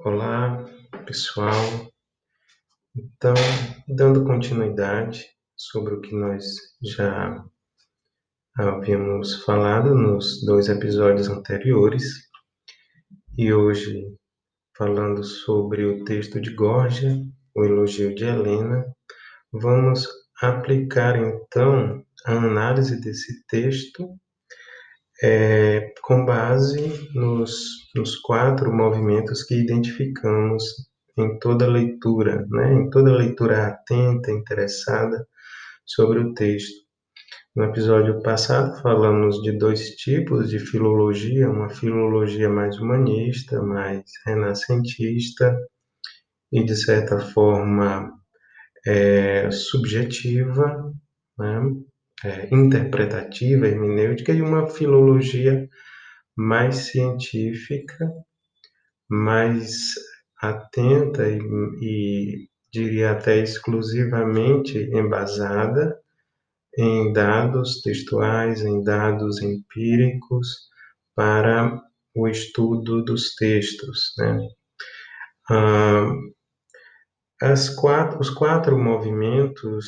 Olá, 0.00 0.64
pessoal. 1.06 1.90
Então, 2.96 3.34
dando 3.88 4.24
continuidade 4.24 5.26
sobre 5.56 5.94
o 5.94 6.00
que 6.00 6.14
nós 6.14 6.44
já 6.80 7.44
havíamos 8.56 9.42
falado 9.42 9.96
nos 9.96 10.44
dois 10.46 10.68
episódios 10.68 11.28
anteriores, 11.28 12.04
e 13.36 13.52
hoje 13.52 14.16
falando 14.76 15.24
sobre 15.24 15.84
o 15.84 16.04
texto 16.04 16.40
de 16.40 16.54
Gorgia, 16.54 17.20
o 17.52 17.64
elogio 17.64 18.14
de 18.14 18.24
Helena, 18.24 18.84
vamos 19.52 20.06
aplicar 20.40 21.16
então 21.16 22.06
a 22.24 22.34
análise 22.34 23.00
desse 23.00 23.44
texto 23.46 24.16
é, 25.22 25.92
com 26.02 26.24
base 26.24 27.10
nos, 27.14 27.90
nos 27.94 28.16
quatro 28.16 28.72
movimentos 28.72 29.42
que 29.42 29.54
identificamos 29.54 30.62
em 31.16 31.38
toda 31.38 31.66
leitura, 31.66 32.46
né? 32.48 32.74
em 32.74 32.90
toda 32.90 33.12
leitura 33.12 33.66
atenta, 33.66 34.30
interessada 34.30 35.26
sobre 35.84 36.20
o 36.20 36.34
texto. 36.34 36.86
No 37.56 37.64
episódio 37.64 38.22
passado, 38.22 38.80
falamos 38.82 39.42
de 39.42 39.50
dois 39.50 39.96
tipos 39.96 40.48
de 40.48 40.60
filologia: 40.60 41.50
uma 41.50 41.68
filologia 41.68 42.48
mais 42.48 42.78
humanista, 42.78 43.60
mais 43.60 44.04
renascentista 44.24 45.58
e, 46.52 46.62
de 46.62 46.76
certa 46.76 47.18
forma, 47.18 48.12
é, 48.86 49.50
subjetiva, 49.50 50.92
né? 51.36 51.60
É, 52.24 52.54
interpretativa, 52.54 53.66
hermenêutica, 53.66 54.32
e 54.32 54.42
uma 54.42 54.68
filologia 54.68 55.68
mais 56.36 56.76
científica, 56.76 58.10
mais 59.08 59.94
atenta 60.40 61.28
e, 61.28 61.38
e 61.80 62.48
diria 62.72 63.12
até 63.12 63.38
exclusivamente 63.38 64.78
embasada 64.92 65.98
em 66.76 67.12
dados 67.12 67.80
textuais, 67.80 68.62
em 68.62 68.82
dados 68.82 69.42
empíricos 69.42 70.68
para 71.14 71.82
o 72.14 72.28
estudo 72.28 73.02
dos 73.04 73.34
textos. 73.34 74.12
Né? 74.18 74.48
Ah, 75.50 76.12
as 77.40 77.68
quatro, 77.68 78.20
os 78.20 78.30
quatro 78.30 78.78
movimentos, 78.78 79.86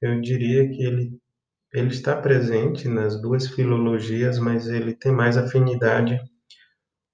eu 0.00 0.20
diria 0.20 0.68
que 0.68 0.82
ele 0.82 1.23
ele 1.74 1.88
está 1.88 2.16
presente 2.16 2.88
nas 2.88 3.20
duas 3.20 3.48
filologias, 3.48 4.38
mas 4.38 4.68
ele 4.68 4.94
tem 4.94 5.12
mais 5.12 5.36
afinidade 5.36 6.18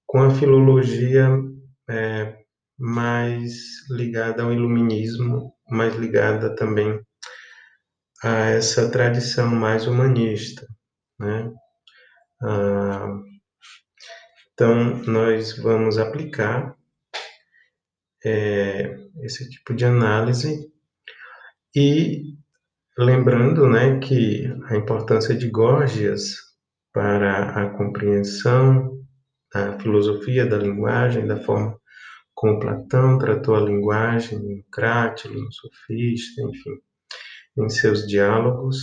com 0.05 0.21
a 0.21 0.29
filologia 0.29 1.27
é, 1.89 2.37
mais 2.77 3.89
ligada 3.89 4.43
ao 4.43 4.53
iluminismo, 4.53 5.53
mais 5.69 5.95
ligada 5.95 6.55
também 6.55 7.01
a 8.23 8.51
essa 8.51 8.89
tradição 8.91 9.47
mais 9.47 9.87
humanista, 9.87 10.67
né? 11.19 11.51
Ah, 12.43 13.19
então, 14.53 14.97
nós 15.07 15.57
vamos 15.57 15.97
aplicar 15.97 16.75
é, 18.23 18.95
esse 19.23 19.49
tipo 19.49 19.73
de 19.73 19.85
análise 19.85 20.71
e 21.75 22.30
Lembrando 22.97 23.69
né, 23.69 23.99
que 23.99 24.45
a 24.65 24.75
importância 24.75 25.33
de 25.33 25.49
Gorgias 25.49 26.35
para 26.93 27.51
a 27.51 27.69
compreensão 27.69 28.99
da 29.53 29.79
filosofia 29.79 30.45
da 30.45 30.57
linguagem, 30.57 31.25
da 31.25 31.37
forma 31.37 31.79
como 32.33 32.59
Platão 32.59 33.17
tratou 33.17 33.55
a 33.55 33.61
linguagem 33.61 34.39
no 34.39 34.63
Crátilo, 34.71 35.39
no 35.39 35.51
Sofista, 35.53 36.41
enfim, 36.41 36.79
em 37.59 37.69
seus 37.69 38.05
diálogos, 38.05 38.77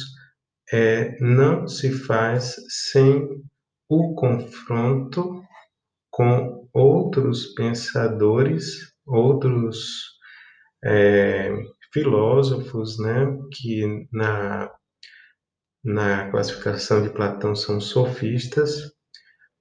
é, 0.72 1.18
não 1.20 1.68
se 1.68 1.90
faz 1.90 2.56
sem 2.68 3.28
o 3.90 4.14
confronto 4.14 5.42
com 6.10 6.66
outros 6.72 7.46
pensadores, 7.54 8.92
outros 9.06 10.18
é, 10.84 11.52
filósofos, 11.92 12.98
né, 12.98 13.26
que 13.52 14.06
na, 14.12 14.70
na 15.84 16.30
classificação 16.30 17.02
de 17.02 17.10
Platão 17.10 17.54
são 17.54 17.80
sofistas, 17.80 18.92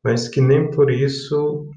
mas 0.03 0.27
que 0.27 0.41
nem 0.41 0.69
por 0.71 0.91
isso, 0.91 1.69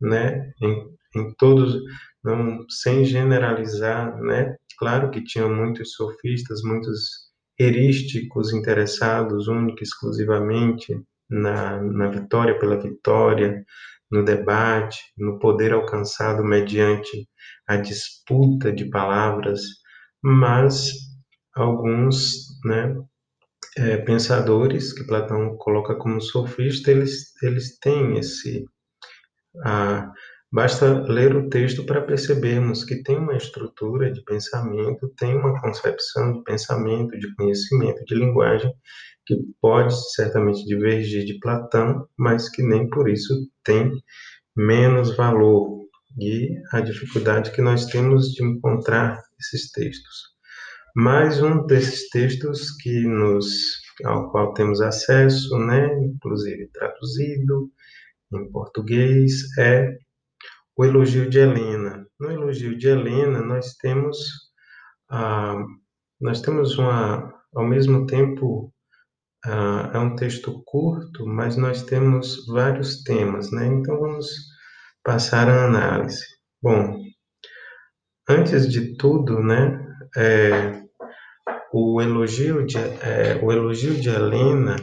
né, 0.00 0.52
em, 0.62 0.96
em 1.16 1.34
todos, 1.34 1.80
não, 2.22 2.64
sem 2.68 3.04
generalizar, 3.04 4.20
né, 4.20 4.56
claro 4.78 5.10
que 5.10 5.24
tinham 5.24 5.54
muitos 5.54 5.92
sofistas, 5.94 6.62
muitos 6.62 7.30
erísticos 7.58 8.52
interessados 8.52 9.46
única 9.46 9.82
exclusivamente 9.82 10.98
na, 11.28 11.80
na 11.82 12.08
vitória 12.08 12.58
pela 12.58 12.80
vitória, 12.80 13.64
no 14.10 14.24
debate, 14.24 14.98
no 15.16 15.38
poder 15.38 15.72
alcançado 15.72 16.44
mediante 16.44 17.28
a 17.66 17.76
disputa 17.76 18.72
de 18.72 18.90
palavras, 18.90 19.60
mas 20.22 20.92
alguns 21.54 22.46
né, 22.64 22.96
é, 23.76 23.98
pensadores 23.98 24.92
que 24.92 25.06
Platão 25.06 25.56
coloca 25.56 25.94
como 25.94 26.20
sofista, 26.20 26.90
eles, 26.90 27.32
eles 27.42 27.78
têm 27.78 28.18
esse. 28.18 28.64
Basta 30.52 31.04
ler 31.04 31.36
o 31.36 31.48
texto 31.48 31.86
para 31.86 32.02
percebermos 32.02 32.84
que 32.84 33.02
tem 33.04 33.16
uma 33.16 33.36
estrutura 33.36 34.12
de 34.12 34.20
pensamento, 34.24 35.08
tem 35.16 35.36
uma 35.36 35.60
concepção 35.60 36.32
de 36.32 36.42
pensamento, 36.42 37.16
de 37.16 37.32
conhecimento, 37.36 38.04
de 38.04 38.16
linguagem, 38.16 38.72
que 39.30 39.54
pode 39.60 39.94
certamente 40.14 40.64
divergir 40.64 41.24
de 41.24 41.38
Platão, 41.38 42.04
mas 42.18 42.48
que 42.48 42.64
nem 42.64 42.88
por 42.90 43.08
isso 43.08 43.32
tem 43.62 43.92
menos 44.56 45.16
valor 45.16 45.84
e 46.18 46.48
a 46.72 46.80
dificuldade 46.80 47.52
que 47.52 47.62
nós 47.62 47.86
temos 47.86 48.32
de 48.32 48.44
encontrar 48.44 49.22
esses 49.38 49.70
textos. 49.70 50.30
Mais 50.96 51.40
um 51.40 51.64
desses 51.64 52.08
textos 52.08 52.72
que 52.72 53.06
nos 53.06 53.46
ao 54.04 54.32
qual 54.32 54.52
temos 54.54 54.80
acesso, 54.80 55.56
né, 55.58 55.86
inclusive 56.02 56.68
traduzido 56.72 57.70
em 58.32 58.50
português, 58.50 59.56
é 59.58 59.96
o 60.76 60.84
Elogio 60.84 61.30
de 61.30 61.38
Helena. 61.38 62.04
No 62.18 62.32
Elogio 62.32 62.76
de 62.76 62.88
Helena 62.88 63.40
nós 63.42 63.74
temos 63.74 64.18
ah, 65.08 65.64
nós 66.20 66.40
temos 66.40 66.76
uma 66.76 67.32
ao 67.54 67.64
mesmo 67.64 68.06
tempo 68.06 68.72
ah, 69.44 69.90
é 69.94 69.98
um 69.98 70.14
texto 70.16 70.62
curto, 70.64 71.26
mas 71.26 71.56
nós 71.56 71.82
temos 71.84 72.46
vários 72.46 73.02
temas, 73.02 73.50
né? 73.50 73.66
Então 73.66 73.98
vamos 73.98 74.26
passar 75.02 75.48
a 75.48 75.66
análise. 75.66 76.24
Bom, 76.62 76.98
antes 78.28 78.70
de 78.70 78.96
tudo, 78.96 79.40
né, 79.42 79.82
é, 80.16 80.82
o 81.72 82.00
elogio 82.00 82.66
de 82.66 82.76
é, 82.78 83.40
o 83.42 83.50
elogio 83.52 83.94
de 84.00 84.08
Helena 84.08 84.76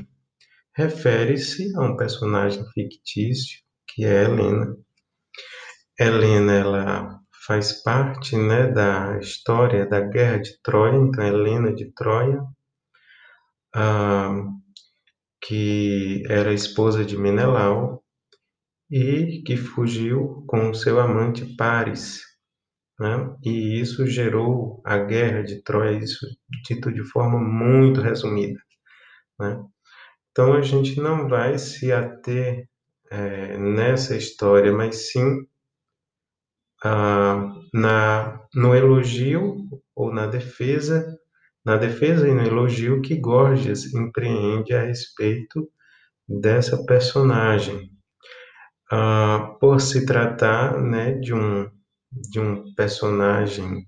refere-se 0.75 1.75
a 1.75 1.81
um 1.81 1.95
personagem 1.95 2.63
fictício 2.73 3.59
que 3.87 4.05
é 4.05 4.23
Helena. 4.23 4.75
Helena 5.99 6.53
ela 6.53 7.19
faz 7.45 7.81
parte, 7.83 8.35
né, 8.35 8.67
da 8.67 9.17
história 9.19 9.87
da 9.87 10.01
Guerra 10.01 10.39
de 10.39 10.61
Troia, 10.61 10.97
então 10.97 11.25
Helena 11.25 11.73
de 11.73 11.91
Troia, 11.93 12.41
ah, 13.77 14.43
que 15.39 16.23
era 16.27 16.51
esposa 16.53 17.05
de 17.05 17.15
Menelau, 17.15 18.03
e 18.89 19.43
que 19.45 19.55
fugiu 19.55 20.43
com 20.47 20.73
seu 20.73 20.99
amante 20.99 21.45
Paris. 21.55 22.21
Né? 22.99 23.35
E 23.43 23.79
isso 23.79 24.07
gerou 24.07 24.81
a 24.83 24.97
guerra 24.97 25.43
de 25.43 25.61
Troia, 25.61 25.97
isso 25.99 26.25
dito 26.67 26.91
de 26.91 27.03
forma 27.03 27.39
muito 27.39 28.01
resumida. 28.01 28.59
Né? 29.39 29.63
Então 30.31 30.53
a 30.53 30.61
gente 30.61 30.99
não 30.99 31.27
vai 31.27 31.59
se 31.59 31.91
ater 31.91 32.67
é, 33.11 33.57
nessa 33.57 34.15
história, 34.15 34.71
mas 34.71 35.11
sim 35.11 35.45
ah, 36.83 37.53
na, 37.73 38.41
no 38.55 38.75
elogio 38.75 39.57
ou 39.95 40.11
na 40.11 40.25
defesa, 40.25 41.17
na 41.67 41.75
defesa 41.75 42.25
e 42.25 42.33
no 42.33 42.43
elogio 42.43 43.01
que 43.01 43.17
Gorgias 43.17 43.93
empreende 43.93 44.73
a 44.73 44.83
respeito 44.83 45.69
dessa 46.25 46.85
personagem, 46.85 47.91
Uh, 48.89 49.59
por 49.59 49.81
se 49.81 50.05
tratar 50.05 50.81
né, 50.81 51.11
de, 51.15 51.33
um, 51.33 51.69
de 52.09 52.39
um 52.39 52.73
personagem, 52.73 53.85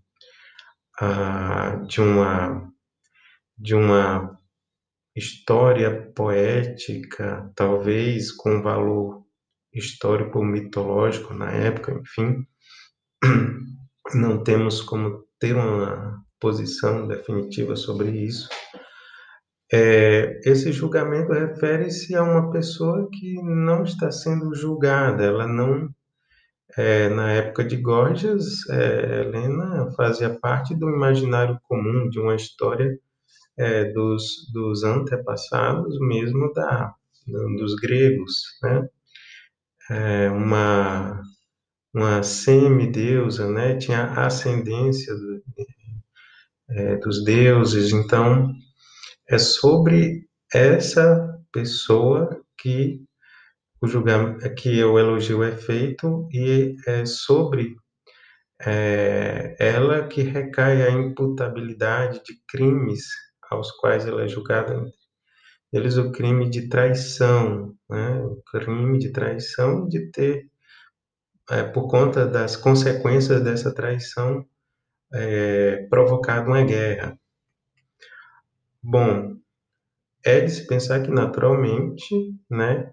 uh, 1.02 1.88
de, 1.88 2.02
uma, 2.02 2.70
de 3.58 3.74
uma 3.74 4.38
história 5.16 6.12
poética, 6.14 7.50
talvez 7.56 8.30
com 8.34 8.62
valor 8.62 9.24
histórico-mitológico 9.74 11.34
na 11.34 11.50
época, 11.50 11.94
enfim, 11.94 12.46
não 14.14 14.44
temos 14.44 14.82
como 14.82 15.24
ter 15.40 15.56
uma 15.56 16.22
posição 16.40 17.08
definitiva 17.08 17.76
sobre 17.76 18.10
isso. 18.12 18.50
É, 19.72 20.40
esse 20.46 20.72
julgamento 20.72 21.32
refere-se 21.32 22.16
a 22.16 22.24
uma 22.24 22.52
pessoa 22.52 23.08
que 23.12 23.36
não 23.44 23.84
está 23.84 24.12
sendo 24.12 24.54
julgada, 24.56 25.24
ela 25.24 25.46
não. 25.48 25.90
É, 26.78 27.10
na 27.10 27.32
época 27.32 27.64
de 27.64 27.78
Gorgias, 27.78 28.68
é, 28.70 29.22
Helena 29.22 29.92
fazia 29.96 30.30
parte 30.40 30.76
do 30.76 30.90
imaginário 30.90 31.60
comum 31.64 32.10
de 32.10 32.20
uma 32.20 32.36
história 32.36 32.98
é, 33.58 33.86
dos, 33.86 34.52
dos 34.54 34.84
antepassados, 34.84 36.00
mesmo 36.00 36.54
da, 36.54 36.94
dos 37.58 37.76
gregos, 37.76 38.44
né? 38.64 38.88
É, 39.92 40.30
uma 40.30 41.22
uma 41.94 42.22
semideusa, 42.24 43.50
né? 43.50 43.78
Tinha 43.78 44.12
ascendência 44.14 45.14
é, 46.72 46.98
dos 46.98 47.24
deuses. 47.24 47.92
Então, 47.92 48.52
é 49.28 49.38
sobre 49.38 50.28
essa 50.54 51.38
pessoa 51.52 52.42
que 52.58 53.02
o 53.82 53.88
julgamento, 53.88 54.54
que 54.56 54.84
o 54.84 55.00
elogio 55.00 55.44
é 55.44 55.56
feito 55.56 56.28
e 56.32 56.76
é 56.88 57.06
sobre 57.06 57.76
é, 58.62 59.56
ela 59.60 60.08
que 60.08 60.22
recai 60.22 60.82
a 60.82 60.92
imputabilidade 60.92 62.22
de 62.24 62.34
crimes 62.48 63.06
aos 63.50 63.72
quais 63.72 64.06
ela 64.06 64.24
é 64.24 64.28
julgada. 64.28 64.84
Eles 65.72 65.98
o 65.98 66.12
crime 66.12 66.50
de 66.50 66.68
traição, 66.68 67.76
né? 67.90 68.22
o 68.24 68.42
crime 68.52 68.98
de 68.98 69.12
traição 69.12 69.88
de 69.88 70.12
ter, 70.12 70.50
é, 71.50 71.64
por 71.64 71.88
conta 71.88 72.26
das 72.26 72.58
consequências 72.58 73.42
dessa 73.42 73.74
traição, 73.74 74.46
é, 75.14 75.88
provocado 75.90 76.48
uma 76.48 76.64
guerra. 76.64 77.18
Bom, 78.82 79.36
é 80.24 80.42
de 80.42 80.52
se 80.52 80.68
pensar 80.68 81.02
que 81.02 81.12
naturalmente, 81.12 82.34
né, 82.50 82.92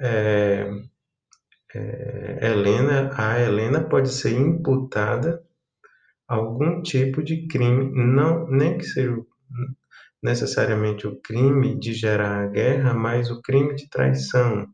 é, 0.00 0.68
é, 1.74 2.46
Helena, 2.46 3.10
a 3.16 3.40
Helena 3.40 3.82
pode 3.88 4.10
ser 4.10 4.32
imputada 4.32 5.42
algum 6.28 6.82
tipo 6.82 7.22
de 7.22 7.46
crime, 7.46 7.90
não 7.94 8.48
nem 8.48 8.78
que 8.78 8.84
seja 8.84 9.16
necessariamente 10.22 11.06
o 11.06 11.20
crime 11.20 11.78
de 11.78 11.92
gerar 11.92 12.44
a 12.44 12.46
guerra, 12.48 12.94
mas 12.94 13.30
o 13.30 13.40
crime 13.42 13.74
de 13.74 13.88
traição 13.88 14.66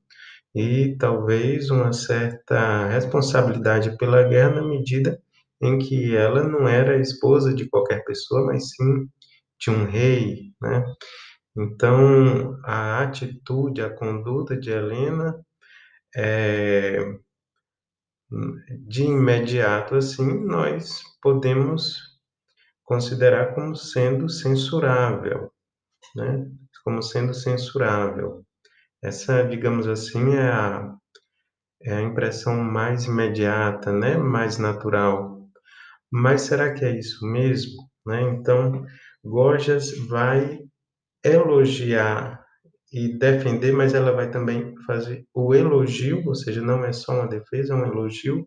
e 0.54 0.96
talvez 0.98 1.70
uma 1.70 1.92
certa 1.92 2.88
responsabilidade 2.88 3.96
pela 3.96 4.22
guerra 4.28 4.56
na 4.56 4.68
medida 4.68 5.20
em 5.62 5.78
que 5.78 6.16
ela 6.16 6.42
não 6.42 6.66
era 6.68 7.00
esposa 7.00 7.54
de 7.54 7.68
qualquer 7.68 8.04
pessoa, 8.04 8.46
mas 8.46 8.70
sim 8.70 9.08
de 9.60 9.70
um 9.70 9.84
rei, 9.84 10.52
né? 10.60 10.84
Então, 11.56 12.58
a 12.64 13.02
atitude, 13.02 13.80
a 13.80 13.94
conduta 13.94 14.56
de 14.56 14.70
Helena 14.70 15.38
é, 16.16 16.98
de 18.86 19.04
imediato 19.04 19.94
assim, 19.94 20.44
nós 20.44 21.02
podemos 21.22 21.98
considerar 22.82 23.54
como 23.54 23.76
sendo 23.76 24.28
censurável, 24.28 25.52
né? 26.16 26.46
Como 26.84 27.02
sendo 27.02 27.32
censurável. 27.32 28.44
Essa, 29.00 29.44
digamos 29.44 29.86
assim, 29.86 30.34
é 30.34 30.48
a, 30.48 30.94
é 31.82 31.94
a 31.94 32.02
impressão 32.02 32.56
mais 32.56 33.04
imediata, 33.04 33.92
né? 33.92 34.16
Mais 34.16 34.58
natural 34.58 35.31
mas 36.12 36.42
será 36.42 36.74
que 36.74 36.84
é 36.84 36.98
isso 36.98 37.26
mesmo? 37.26 37.88
Né? 38.04 38.20
Então, 38.22 38.84
Gorgias 39.24 39.96
vai 40.08 40.60
elogiar 41.24 42.44
e 42.92 43.16
defender, 43.16 43.72
mas 43.72 43.94
ela 43.94 44.12
vai 44.12 44.30
também 44.30 44.74
fazer 44.86 45.24
o 45.32 45.54
elogio, 45.54 46.22
ou 46.26 46.34
seja, 46.34 46.60
não 46.60 46.84
é 46.84 46.92
só 46.92 47.14
uma 47.14 47.26
defesa, 47.26 47.72
é 47.72 47.76
um 47.76 47.86
elogio. 47.86 48.46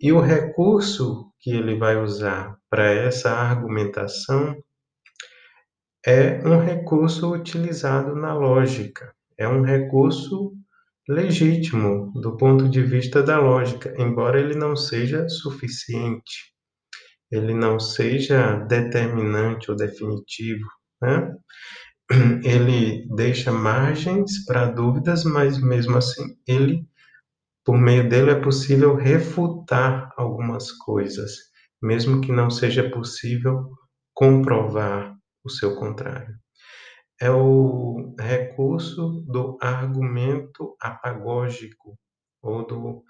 E 0.00 0.10
o 0.12 0.20
recurso 0.20 1.32
que 1.38 1.52
ele 1.52 1.76
vai 1.76 1.96
usar 1.96 2.56
para 2.68 2.90
essa 2.90 3.30
argumentação 3.30 4.56
é 6.04 6.42
um 6.44 6.58
recurso 6.58 7.32
utilizado 7.32 8.16
na 8.16 8.34
lógica, 8.34 9.14
é 9.38 9.46
um 9.46 9.62
recurso 9.62 10.52
legítimo 11.08 12.10
do 12.20 12.36
ponto 12.36 12.68
de 12.68 12.82
vista 12.82 13.22
da 13.22 13.38
lógica, 13.38 13.94
embora 13.96 14.40
ele 14.40 14.56
não 14.56 14.74
seja 14.74 15.28
suficiente 15.28 16.51
ele 17.32 17.54
não 17.54 17.80
seja 17.80 18.56
determinante 18.66 19.70
ou 19.70 19.76
definitivo, 19.76 20.66
né? 21.02 21.34
Ele 22.44 23.06
deixa 23.16 23.52
margens 23.52 24.44
para 24.46 24.66
dúvidas, 24.66 25.24
mas 25.24 25.58
mesmo 25.58 25.96
assim, 25.96 26.36
ele, 26.46 26.86
por 27.64 27.78
meio 27.78 28.08
dele, 28.08 28.30
é 28.32 28.40
possível 28.40 28.94
refutar 28.96 30.12
algumas 30.16 30.72
coisas, 30.72 31.32
mesmo 31.82 32.20
que 32.20 32.32
não 32.32 32.50
seja 32.50 32.90
possível 32.90 33.70
comprovar 34.14 35.16
o 35.44 35.50
seu 35.50 35.76
contrário. 35.76 36.34
É 37.20 37.30
o 37.30 38.14
recurso 38.18 39.24
do 39.28 39.56
argumento 39.60 40.76
apagógico 40.80 41.96
ou 42.42 42.66
do, 42.66 43.04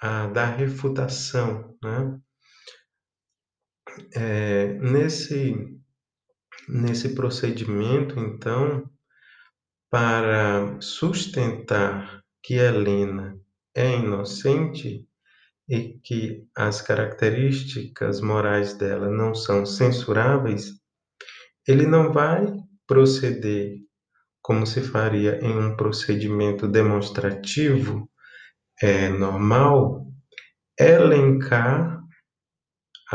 a, 0.00 0.26
da 0.28 0.46
refutação, 0.46 1.76
né? 1.82 2.18
É, 4.14 4.74
nesse, 4.74 5.54
nesse 6.68 7.14
procedimento, 7.14 8.18
então, 8.18 8.88
para 9.90 10.80
sustentar 10.80 12.20
que 12.42 12.54
Helena 12.54 13.38
é 13.74 13.96
inocente 13.96 15.06
e 15.68 15.98
que 16.02 16.46
as 16.56 16.82
características 16.82 18.20
morais 18.20 18.74
dela 18.74 19.08
não 19.08 19.34
são 19.34 19.64
censuráveis, 19.64 20.72
ele 21.66 21.86
não 21.86 22.12
vai 22.12 22.52
proceder 22.86 23.78
como 24.42 24.66
se 24.66 24.82
faria 24.82 25.38
em 25.40 25.56
um 25.56 25.74
procedimento 25.74 26.68
demonstrativo 26.68 28.10
é, 28.82 29.08
normal, 29.08 30.06
elencar 30.78 31.93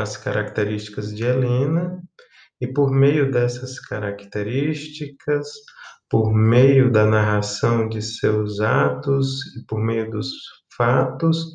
as 0.01 0.15
características 0.17 1.15
de 1.15 1.23
Helena 1.23 2.01
e 2.61 2.67
por 2.67 2.91
meio 2.91 3.31
dessas 3.31 3.79
características, 3.79 5.47
por 6.09 6.33
meio 6.33 6.91
da 6.91 7.05
narração 7.05 7.87
de 7.87 8.01
seus 8.01 8.59
atos 8.59 9.55
e 9.55 9.65
por 9.65 9.79
meio 9.79 10.09
dos 10.09 10.31
fatos, 10.75 11.45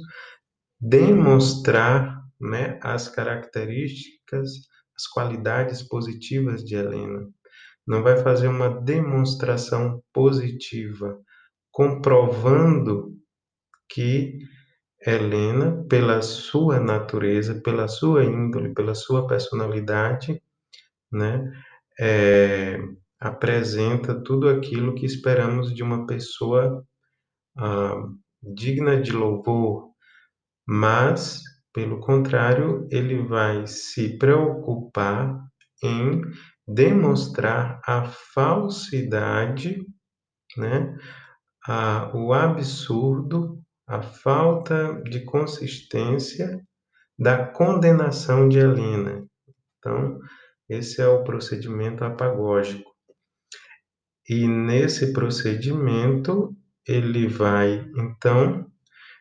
demonstrar 0.80 2.22
né, 2.40 2.78
as 2.82 3.08
características, 3.08 4.50
as 4.96 5.06
qualidades 5.06 5.82
positivas 5.82 6.62
de 6.62 6.74
Helena. 6.74 7.28
Não 7.86 8.02
vai 8.02 8.16
fazer 8.22 8.48
uma 8.48 8.68
demonstração 8.68 10.02
positiva, 10.12 11.18
comprovando 11.70 13.14
que 13.88 14.38
Helena, 15.06 15.84
pela 15.88 16.22
sua 16.22 16.80
natureza, 16.80 17.60
pela 17.60 17.86
sua 17.88 18.24
índole, 18.24 18.72
pela 18.72 18.94
sua 18.94 19.26
personalidade, 19.26 20.42
né, 21.12 21.52
é, 22.00 22.78
apresenta 23.20 24.14
tudo 24.14 24.48
aquilo 24.48 24.94
que 24.94 25.06
esperamos 25.06 25.74
de 25.74 25.82
uma 25.82 26.06
pessoa 26.06 26.84
ah, 27.56 28.08
digna 28.42 29.00
de 29.00 29.12
louvor, 29.12 29.90
mas, 30.66 31.42
pelo 31.72 32.00
contrário, 32.00 32.88
ele 32.90 33.22
vai 33.22 33.66
se 33.66 34.18
preocupar 34.18 35.38
em 35.82 36.22
demonstrar 36.66 37.80
a 37.86 38.04
falsidade, 38.04 39.84
né, 40.56 40.96
a, 41.66 42.10
o 42.14 42.32
absurdo 42.32 43.63
a 43.86 44.02
falta 44.02 45.02
de 45.04 45.20
consistência 45.24 46.60
da 47.18 47.46
condenação 47.46 48.48
de 48.48 48.58
Helena. 48.58 49.26
Então, 49.78 50.18
esse 50.68 51.00
é 51.00 51.06
o 51.06 51.22
procedimento 51.22 52.04
apagógico. 52.04 52.90
E 54.28 54.48
nesse 54.48 55.12
procedimento, 55.12 56.56
ele 56.86 57.28
vai, 57.28 57.86
então, 57.96 58.66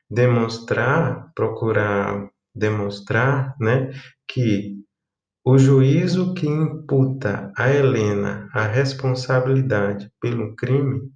demonstrar, 0.09 1.31
procurar 1.35 2.31
demonstrar, 2.55 3.55
né, 3.59 3.91
que 4.27 4.77
o 5.45 5.57
juízo 5.57 6.33
que 6.33 6.47
imputa 6.47 7.51
a 7.57 7.69
Helena 7.69 8.49
a 8.53 8.65
responsabilidade 8.65 10.09
pelo 10.21 10.55
crime 10.55 11.11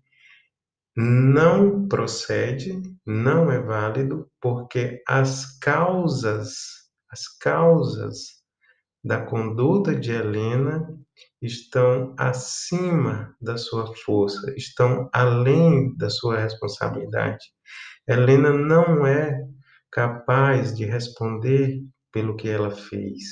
não 0.96 1.88
procede, 1.88 2.82
não 3.08 3.50
é 3.50 3.58
válido, 3.58 4.30
porque 4.42 5.02
as 5.08 5.58
causas, 5.60 6.58
as 7.10 7.26
causas 7.40 8.38
da 9.02 9.26
conduta 9.26 9.96
de 9.96 10.12
Helena 10.12 10.86
estão 11.42 12.14
acima 12.20 13.34
da 13.40 13.58
sua 13.58 13.96
força, 14.04 14.54
estão 14.58 15.10
além 15.14 15.96
da 15.96 16.10
sua 16.10 16.38
responsabilidade. 16.38 17.46
Helena 18.06 18.52
não 18.52 19.08
é 19.08 19.42
capaz 19.90 20.76
de 20.76 20.84
responder 20.84 21.82
pelo 22.12 22.36
que 22.36 22.50
ela 22.50 22.72
fez, 22.72 23.24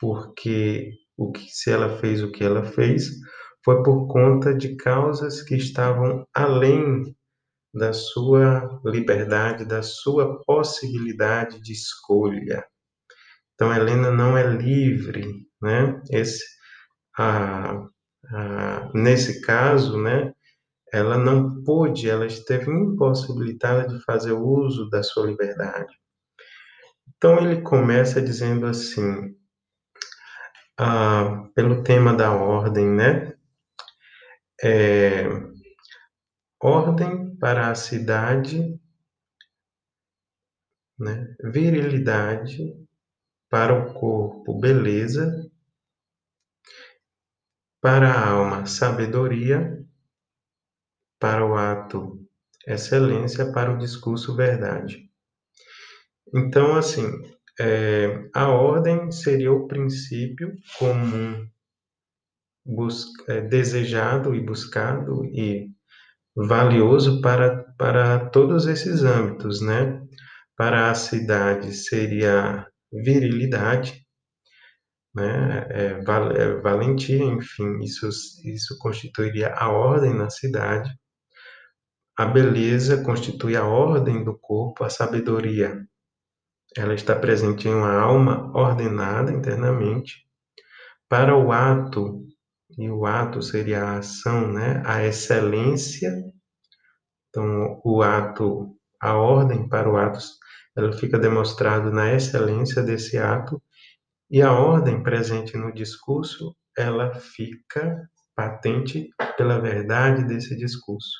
porque 0.00 0.92
o 1.14 1.30
que 1.30 1.46
se 1.50 1.70
ela 1.70 1.98
fez 1.98 2.22
o 2.22 2.32
que 2.32 2.42
ela 2.42 2.64
fez 2.64 3.10
foi 3.62 3.82
por 3.82 4.06
conta 4.06 4.54
de 4.54 4.76
causas 4.76 5.42
que 5.42 5.56
estavam 5.56 6.26
além 6.34 7.14
da 7.74 7.92
sua 7.92 8.80
liberdade, 8.84 9.64
da 9.64 9.82
sua 9.82 10.40
possibilidade 10.44 11.60
de 11.60 11.72
escolha. 11.72 12.64
Então, 13.54 13.74
Helena 13.74 14.10
não 14.10 14.36
é 14.38 14.46
livre, 14.46 15.46
né? 15.60 16.00
Esse, 16.10 16.44
nesse 18.94 19.40
caso, 19.40 20.00
né? 20.00 20.32
Ela 20.92 21.18
não 21.18 21.62
pôde, 21.64 22.08
ela 22.08 22.26
esteve 22.26 22.70
impossibilitada 22.70 23.88
de 23.88 24.00
fazer 24.04 24.32
uso 24.32 24.88
da 24.88 25.02
sua 25.02 25.26
liberdade. 25.26 25.92
Então, 27.16 27.38
ele 27.38 27.62
começa 27.62 28.22
dizendo 28.22 28.66
assim, 28.66 29.36
ah, 30.78 31.48
pelo 31.54 31.82
tema 31.82 32.14
da 32.14 32.32
ordem, 32.32 32.88
né? 32.88 33.34
É, 34.62 35.24
ordem 36.60 37.23
para 37.44 37.70
a 37.70 37.74
cidade, 37.74 38.80
né? 40.98 41.36
virilidade 41.44 42.74
para 43.50 43.78
o 43.78 43.92
corpo, 43.92 44.58
beleza, 44.58 45.52
para 47.82 48.10
a 48.10 48.30
alma, 48.30 48.64
sabedoria, 48.64 49.78
para 51.20 51.44
o 51.46 51.54
ato, 51.54 52.26
excelência, 52.66 53.52
para 53.52 53.74
o 53.74 53.76
discurso, 53.76 54.34
verdade. 54.34 55.12
Então, 56.34 56.74
assim, 56.74 57.04
é, 57.60 58.26
a 58.32 58.48
ordem 58.48 59.12
seria 59.12 59.52
o 59.52 59.68
princípio 59.68 60.56
comum 60.78 61.46
é, 63.28 63.42
desejado 63.42 64.34
e 64.34 64.40
buscado 64.40 65.26
e 65.26 65.73
valioso 66.36 67.20
para, 67.20 67.64
para 67.78 68.28
todos 68.30 68.66
esses 68.66 69.02
âmbitos, 69.02 69.60
né? 69.60 70.02
Para 70.56 70.90
a 70.90 70.94
cidade 70.94 71.72
seria 71.72 72.66
virilidade, 72.92 74.04
né? 75.14 75.66
É, 75.70 76.02
val, 76.02 76.30
é, 76.32 76.60
valentia, 76.60 77.24
enfim, 77.24 77.80
isso, 77.80 78.08
isso 78.44 78.76
constituiria 78.78 79.54
a 79.54 79.70
ordem 79.70 80.14
na 80.14 80.28
cidade. 80.28 80.90
A 82.16 82.24
beleza 82.24 83.02
constitui 83.02 83.56
a 83.56 83.64
ordem 83.64 84.24
do 84.24 84.38
corpo, 84.38 84.84
a 84.84 84.90
sabedoria. 84.90 85.84
Ela 86.76 86.94
está 86.94 87.14
presente 87.14 87.68
em 87.68 87.74
uma 87.74 87.92
alma 87.92 88.50
ordenada 88.56 89.32
internamente. 89.32 90.24
Para 91.08 91.36
o 91.36 91.52
ato, 91.52 92.24
e 92.78 92.90
o 92.90 93.06
ato 93.06 93.42
seria 93.42 93.84
a 93.84 93.98
ação, 93.98 94.52
né? 94.52 94.82
A 94.84 95.04
excelência. 95.04 96.10
Então, 97.28 97.80
o 97.84 98.02
ato, 98.02 98.76
a 99.00 99.14
ordem 99.14 99.68
para 99.68 99.90
o 99.90 99.96
ato, 99.96 100.18
ela 100.76 100.92
fica 100.92 101.18
demonstrado 101.18 101.90
na 101.90 102.12
excelência 102.12 102.82
desse 102.82 103.18
ato 103.18 103.62
e 104.30 104.42
a 104.42 104.52
ordem 104.52 105.02
presente 105.02 105.56
no 105.56 105.72
discurso, 105.72 106.56
ela 106.76 107.14
fica 107.14 108.08
patente 108.34 109.08
pela 109.36 109.60
verdade 109.60 110.24
desse 110.24 110.56
discurso. 110.56 111.12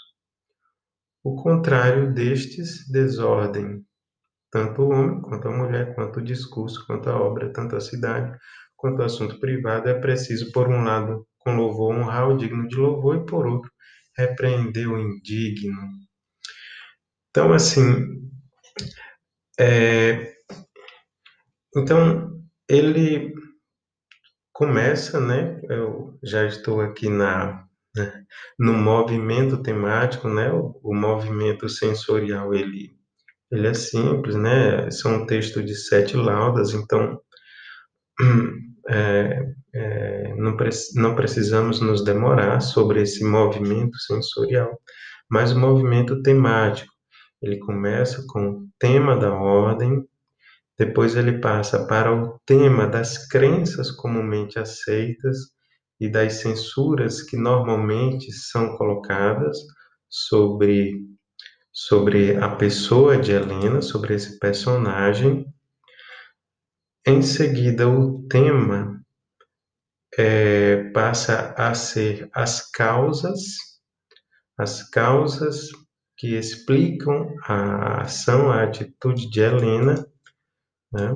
O 1.23 1.37
contrário 1.37 2.13
destes, 2.13 2.91
desordem. 2.91 3.85
Tanto 4.51 4.83
o 4.83 4.91
homem, 4.91 5.21
quanto 5.21 5.49
a 5.49 5.57
mulher, 5.57 5.95
quanto 5.95 6.19
o 6.19 6.25
discurso, 6.25 6.85
quanto 6.87 7.09
a 7.09 7.17
obra, 7.17 7.53
tanto 7.53 7.77
a 7.77 7.81
cidade, 7.81 8.37
quanto 8.77 9.01
o 9.01 9.05
assunto 9.05 9.39
privado, 9.41 9.89
é 9.89 9.95
preciso, 9.95 10.53
por 10.53 10.69
um 10.69 10.83
lado, 10.83 11.27
com 11.45 11.57
louvor 11.57 11.95
honrar 11.95 12.29
o 12.29 12.37
digno 12.37 12.67
de 12.67 12.77
louvor 12.77 13.17
e 13.17 13.27
por 13.27 13.47
outro 13.47 13.71
repreender 14.17 14.91
o 14.91 14.99
indigno. 14.99 15.83
Então 17.31 17.53
assim, 17.53 18.31
é, 19.59 20.35
então 21.77 22.41
ele 22.69 23.35
começa, 24.53 25.21
né? 25.21 25.61
Eu 25.69 26.19
já 26.23 26.47
estou 26.47 26.81
aqui 26.81 27.09
na 27.09 27.65
né, 27.97 28.25
no 28.59 28.73
movimento 28.73 29.63
temático, 29.63 30.29
né? 30.29 30.51
O, 30.53 30.81
o 30.83 30.95
movimento 30.95 31.69
sensorial 31.69 32.55
ele 32.55 32.97
ele 33.53 33.69
é 33.69 33.75
simples, 33.75 34.35
né? 34.35 34.91
São 34.91 35.23
um 35.23 35.27
texto 35.27 35.63
de 35.63 35.75
sete 35.77 36.17
laudas, 36.17 36.73
então 36.75 37.21
é, 38.89 39.55
é, 39.75 40.35
não, 40.37 40.57
pre 40.57 40.71
não 40.95 41.15
precisamos 41.15 41.81
nos 41.81 42.05
demorar 42.05 42.61
sobre 42.61 43.03
esse 43.03 43.25
movimento 43.25 43.99
sensorial, 43.99 44.81
mas 45.29 45.53
o 45.53 45.59
movimento 45.59 46.23
temático. 46.23 46.93
Ele 47.43 47.59
começa 47.59 48.25
com 48.29 48.51
o 48.51 48.69
tema 48.79 49.17
da 49.17 49.33
ordem, 49.33 50.07
depois 50.79 51.17
ele 51.17 51.39
passa 51.41 51.87
para 51.87 52.13
o 52.13 52.39
tema 52.47 52.87
das 52.87 53.29
crenças 53.29 53.91
comumente 53.91 54.59
aceitas 54.59 55.37
e 56.01 56.09
das 56.09 56.35
censuras 56.35 57.23
que 57.23 57.37
normalmente 57.37 58.33
são 58.33 58.77
colocadas 58.77 59.59
sobre 60.09 61.05
sobre 61.77 62.37
a 62.37 62.51
pessoa 62.55 63.19
de 63.19 63.33
Helena, 63.33 63.83
sobre 63.83 64.15
esse 64.15 64.39
personagem, 64.39 65.45
em 67.07 67.21
seguida, 67.21 67.87
o 67.87 68.27
tema 68.29 68.94
é, 70.19 70.91
passa 70.91 71.55
a 71.57 71.75
ser 71.75 72.29
as 72.33 72.71
causas, 72.71 73.41
as 74.57 74.89
causas 74.91 75.69
que 76.17 76.37
explicam 76.37 77.35
a 77.45 78.03
ação, 78.03 78.51
a 78.51 78.63
atitude 78.63 79.29
de 79.29 79.41
Helena, 79.41 80.07
né? 80.93 81.11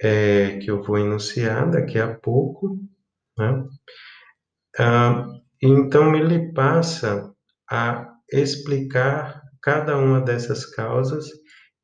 é, 0.00 0.58
que 0.58 0.70
eu 0.70 0.82
vou 0.82 0.98
enunciar 0.98 1.70
daqui 1.70 1.98
a 1.98 2.14
pouco. 2.14 2.78
Né? 3.38 3.66
Ah, 4.78 5.26
então, 5.62 6.14
ele 6.14 6.52
passa 6.52 7.32
a 7.70 8.14
explicar 8.30 9.42
cada 9.62 9.96
uma 9.96 10.20
dessas 10.20 10.66
causas 10.66 11.26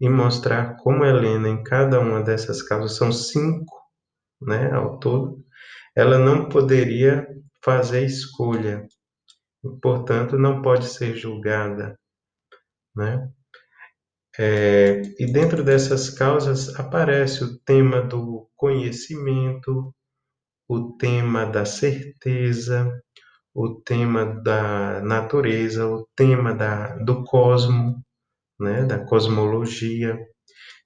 e 0.01 0.09
mostrar 0.09 0.77
como 0.77 1.05
Helena, 1.05 1.49
em 1.49 1.63
cada 1.63 2.01
uma 2.01 2.23
dessas 2.23 2.63
causas, 2.63 2.97
são 2.97 3.13
cinco 3.13 3.81
né, 4.41 4.71
ao 4.73 4.99
todo, 4.99 5.42
ela 5.95 6.19
não 6.19 6.49
poderia 6.49 7.27
fazer 7.65 8.05
escolha, 8.05 8.87
portanto, 9.81 10.39
não 10.39 10.63
pode 10.63 10.87
ser 10.87 11.17
julgada. 11.17 11.99
Né? 12.95 13.29
É, 14.39 15.03
e 15.19 15.31
dentro 15.31 15.63
dessas 15.63 16.09
causas 16.11 16.75
aparece 16.79 17.45
o 17.45 17.59
tema 17.59 18.01
do 18.01 18.49
conhecimento, 18.57 19.95
o 20.69 20.97
tema 20.97 21.45
da 21.45 21.65
certeza, 21.67 23.03
o 23.55 23.75
tema 23.75 24.25
da 24.25 25.03
natureza, 25.03 25.87
o 25.87 26.07
tema 26.17 26.55
da, 26.55 26.97
do 26.97 27.25
cosmo, 27.25 28.03
né, 28.59 28.85
da 28.85 29.05
cosmologia. 29.05 30.19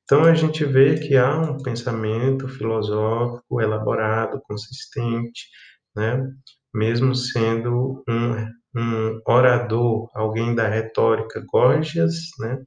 Então 0.07 0.25
a 0.25 0.35
gente 0.35 0.65
vê 0.65 1.01
que 1.01 1.17
há 1.17 1.37
um 1.37 1.59
pensamento 1.59 2.49
filosófico 2.49 3.61
elaborado, 3.61 4.41
consistente, 4.43 5.49
né, 5.97 6.25
mesmo 6.73 7.13
sendo 7.13 8.05
um, 8.09 8.81
um 8.81 9.21
orador, 9.27 10.09
alguém 10.15 10.55
da 10.55 10.69
retórica. 10.69 11.45
Gorgias, 11.53 12.15
né, 12.39 12.63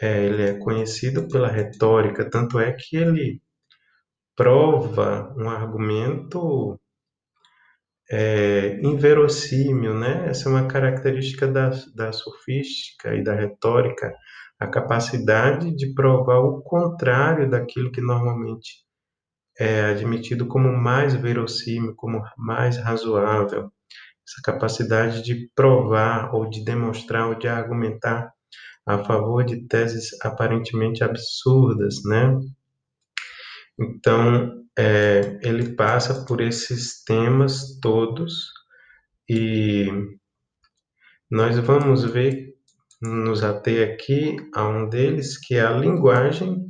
é, 0.00 0.24
ele 0.26 0.42
é 0.42 0.54
conhecido 0.58 1.26
pela 1.28 1.48
retórica, 1.48 2.28
tanto 2.30 2.60
é 2.60 2.72
que 2.72 2.96
ele 2.96 3.42
prova 4.36 5.34
um 5.36 5.48
argumento 5.50 6.78
é, 8.10 8.78
inverossímil, 8.82 9.94
né? 9.94 10.28
Essa 10.28 10.48
é 10.48 10.52
uma 10.52 10.68
característica 10.68 11.46
da, 11.48 11.70
da 11.94 12.12
sofística 12.12 13.14
e 13.14 13.22
da 13.24 13.34
retórica, 13.34 14.14
a 14.58 14.66
capacidade 14.66 15.74
de 15.74 15.92
provar 15.94 16.40
o 16.40 16.62
contrário 16.62 17.48
daquilo 17.48 17.92
que 17.92 18.00
normalmente 18.00 18.84
é 19.58 19.86
admitido 19.86 20.46
como 20.46 20.72
mais 20.72 21.14
verossímil, 21.14 21.94
como 21.94 22.22
mais 22.36 22.76
razoável. 22.76 23.70
essa 24.28 24.42
capacidade 24.44 25.22
de 25.22 25.48
provar 25.54 26.34
ou 26.34 26.48
de 26.50 26.64
demonstrar 26.64 27.28
ou 27.28 27.34
de 27.34 27.48
argumentar 27.48 28.32
a 28.86 28.98
favor 28.98 29.44
de 29.44 29.66
teses 29.66 30.08
aparentemente 30.22 31.02
absurdas, 31.02 31.96
né? 32.04 32.38
Então, 33.78 34.64
é, 34.78 35.38
ele 35.42 35.74
passa 35.74 36.24
por 36.24 36.40
esses 36.40 37.02
temas 37.04 37.78
todos 37.80 38.50
e 39.28 39.88
nós 41.30 41.58
vamos 41.58 42.04
ver, 42.04 42.55
nos 43.06 43.42
ater 43.42 43.92
aqui 43.94 44.36
a 44.54 44.68
um 44.68 44.88
deles, 44.88 45.38
que 45.38 45.54
é 45.54 45.60
a 45.60 45.72
linguagem 45.72 46.66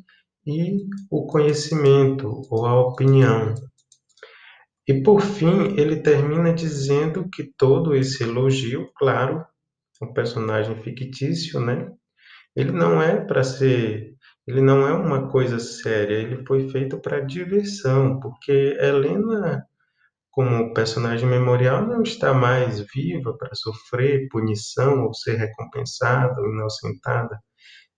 e 0.47 0.85
o 1.11 1.27
conhecimento 1.27 2.43
ou 2.51 2.67
a 2.67 2.81
opinião. 2.81 3.55
E 4.89 5.03
por 5.03 5.21
fim, 5.21 5.75
ele 5.77 5.97
termina 5.97 6.53
dizendo 6.53 7.29
que 7.29 7.53
todo 7.59 7.95
esse 7.95 8.23
elogio, 8.23 8.89
claro, 8.97 9.45
um 10.01 10.13
personagem 10.13 10.81
fictício, 10.83 11.59
né? 11.59 11.91
Ele 12.55 12.71
não 12.71 13.03
é 13.03 13.21
para 13.21 13.43
ser, 13.43 14.15
ele 14.47 14.61
não 14.61 14.87
é 14.87 14.93
uma 14.93 15.29
coisa 15.29 15.59
séria, 15.59 16.15
ele 16.15 16.45
foi 16.47 16.69
feito 16.69 17.01
para 17.01 17.21
diversão, 17.21 18.21
porque 18.21 18.77
Helena, 18.81 19.67
como 20.37 20.75
personagem 20.75 21.27
memorial, 21.27 21.87
não 21.87 22.03
está 22.03 22.35
mais 22.35 22.85
viva 22.95 23.35
para 23.39 23.55
sofrer 23.55 24.29
punição 24.29 25.07
ou 25.07 25.15
ser 25.15 25.37
recompensada 25.37 26.39
ou 26.43 26.53
inocentada. 26.53 27.41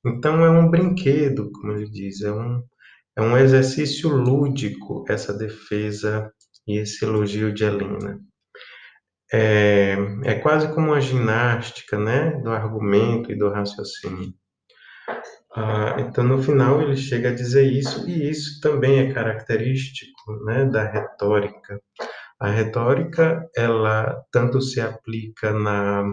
Então 0.07 0.45
é 0.45 0.49
um 0.49 0.71
brinquedo, 0.71 1.50
como 1.50 1.73
ele 1.73 1.90
diz, 1.90 2.23
é 2.23 2.30
um, 2.30 2.62
é 3.16 3.23
um 3.23 3.37
exercício 3.37 4.09
lúdico 4.09 5.04
essa 5.09 5.37
defesa 5.37 6.33
e 6.64 6.78
esse 6.78 7.04
elogio 7.04 7.52
de 7.52 7.64
Helena. 7.64 8.21
É, 9.33 9.97
é 10.23 10.35
quase 10.37 10.73
como 10.73 10.92
uma 10.92 11.00
ginástica 11.00 11.99
né, 11.99 12.40
do 12.40 12.50
argumento 12.50 13.33
e 13.33 13.37
do 13.37 13.50
raciocínio. 13.50 14.33
Ah, 15.57 15.97
então, 15.99 16.23
no 16.23 16.40
final, 16.40 16.80
ele 16.80 16.97
chega 16.97 17.30
a 17.30 17.35
dizer 17.35 17.64
isso, 17.64 18.09
e 18.09 18.30
isso 18.30 18.61
também 18.61 19.00
é 19.00 19.12
característico 19.12 20.45
né, 20.45 20.64
da 20.66 20.85
retórica. 20.85 21.80
A 22.40 22.50
retórica, 22.50 23.49
ela 23.57 24.23
tanto 24.30 24.61
se 24.61 24.80
aplica 24.80 25.52
na, 25.52 26.04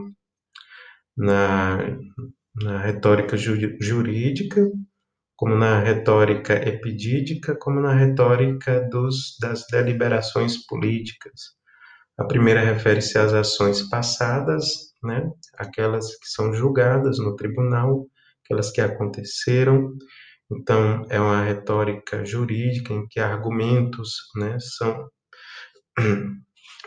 na, 1.16 1.78
na 2.56 2.80
retórica 2.80 3.38
jurídica, 3.38 4.68
como 5.36 5.56
na 5.56 5.80
retórica 5.80 6.54
epidídica, 6.54 7.56
como 7.56 7.82
na 7.82 7.94
retórica 7.94 8.82
dos, 8.90 9.38
das 9.40 9.66
deliberações 9.70 10.66
políticas. 10.66 11.56
A 12.18 12.24
primeira 12.24 12.62
refere-se 12.62 13.18
às 13.18 13.34
ações 13.34 13.82
passadas, 13.90 14.66
né, 15.04 15.30
aquelas 15.58 16.18
que 16.18 16.28
são 16.28 16.54
julgadas 16.54 17.20
no 17.20 17.36
tribunal, 17.36 18.08
aquelas 18.44 18.72
que 18.72 18.80
aconteceram. 18.80 19.94
Então, 20.50 21.06
é 21.10 21.20
uma 21.20 21.44
retórica 21.44 22.24
jurídica 22.24 22.94
em 22.94 23.06
que 23.08 23.20
argumentos 23.20 24.16
né, 24.38 24.58
são, 24.60 25.10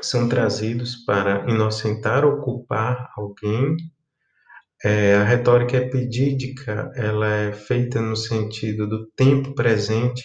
são 0.03 0.29
trazidos 0.29 0.97
para 1.05 1.49
inocentar 1.51 2.25
ou 2.25 2.41
culpar 2.41 3.11
alguém. 3.17 3.77
É, 4.85 5.17
a 5.17 5.25
retórica 5.25 5.77
epidídica 5.77 6.93
ela 6.95 7.27
é 7.29 7.53
feita 7.53 8.01
no 8.01 8.17
sentido 8.17 8.89
do 8.89 9.07
tempo 9.17 9.55
presente 9.55 10.25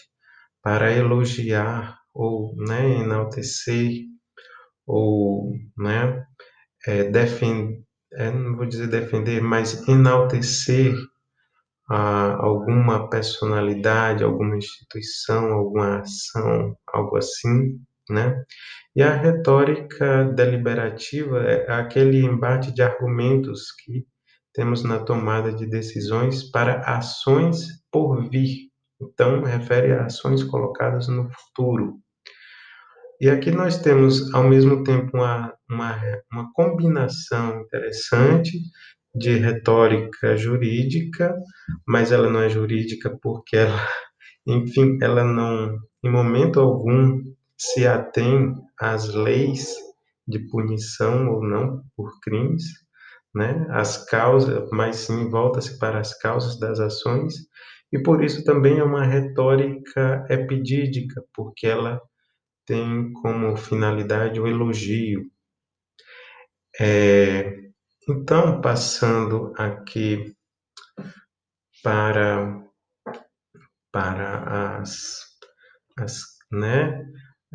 para 0.61 0.91
elogiar 0.91 1.97
ou 2.13 2.55
né, 2.55 2.99
enaltecer 2.99 4.03
ou 4.85 5.51
né, 5.77 6.23
é, 6.85 7.03
defender, 7.05 7.81
é, 8.13 8.29
não 8.29 8.55
vou 8.55 8.65
dizer 8.65 8.87
defender, 8.87 9.41
mas 9.41 9.87
enaltecer 9.87 10.95
a, 11.89 12.35
alguma 12.35 13.09
personalidade, 13.09 14.23
alguma 14.23 14.57
instituição, 14.57 15.51
alguma 15.53 15.99
ação, 15.99 16.77
algo 16.87 17.17
assim, 17.17 17.79
né? 18.09 18.43
E 18.95 19.01
a 19.01 19.13
retórica 19.13 20.25
deliberativa 20.25 21.39
é 21.39 21.71
aquele 21.71 22.23
embate 22.23 22.71
de 22.73 22.81
argumentos 22.81 23.71
que 23.83 24.05
temos 24.53 24.83
na 24.83 24.99
tomada 24.99 25.51
de 25.51 25.65
decisões 25.65 26.43
para 26.51 26.81
ações 26.81 27.67
por 27.91 28.29
vir. 28.29 28.69
Então, 29.01 29.41
refere 29.43 29.93
a 29.93 30.05
ações 30.05 30.43
colocadas 30.43 31.07
no 31.07 31.27
futuro. 31.31 31.99
E 33.19 33.29
aqui 33.29 33.51
nós 33.51 33.77
temos, 33.77 34.33
ao 34.33 34.43
mesmo 34.43 34.83
tempo, 34.83 35.17
uma, 35.17 35.53
uma, 35.69 35.99
uma 36.31 36.51
combinação 36.53 37.61
interessante 37.61 38.59
de 39.15 39.35
retórica 39.37 40.35
jurídica, 40.35 41.35
mas 41.87 42.11
ela 42.11 42.29
não 42.29 42.41
é 42.41 42.49
jurídica 42.49 43.15
porque 43.21 43.55
ela, 43.57 43.87
enfim, 44.47 44.97
ela 45.01 45.23
não, 45.23 45.77
em 46.03 46.09
momento 46.11 46.59
algum, 46.59 47.21
se 47.57 47.87
atém 47.87 48.55
às 48.79 49.13
leis 49.13 49.73
de 50.27 50.39
punição 50.49 51.29
ou 51.29 51.43
não 51.43 51.83
por 51.95 52.19
crimes, 52.21 52.63
né? 53.33 53.65
As 53.69 54.05
causas, 54.05 54.69
mas 54.71 54.97
sim 54.97 55.29
volta-se 55.29 55.77
para 55.79 55.99
as 55.99 56.17
causas 56.17 56.59
das 56.59 56.79
ações 56.79 57.33
e 57.91 57.99
por 58.01 58.23
isso 58.23 58.43
também 58.43 58.79
é 58.79 58.83
uma 58.83 59.05
retórica 59.05 60.25
epidídica, 60.29 61.23
porque 61.33 61.67
ela 61.67 62.01
tem 62.65 63.11
como 63.13 63.55
finalidade 63.57 64.39
o 64.39 64.47
elogio. 64.47 65.21
É, 66.79 67.53
então, 68.09 68.61
passando 68.61 69.53
aqui 69.57 70.35
para 71.83 72.63
para 73.91 74.79
as, 74.79 75.19
as 75.97 76.23
né? 76.51 77.05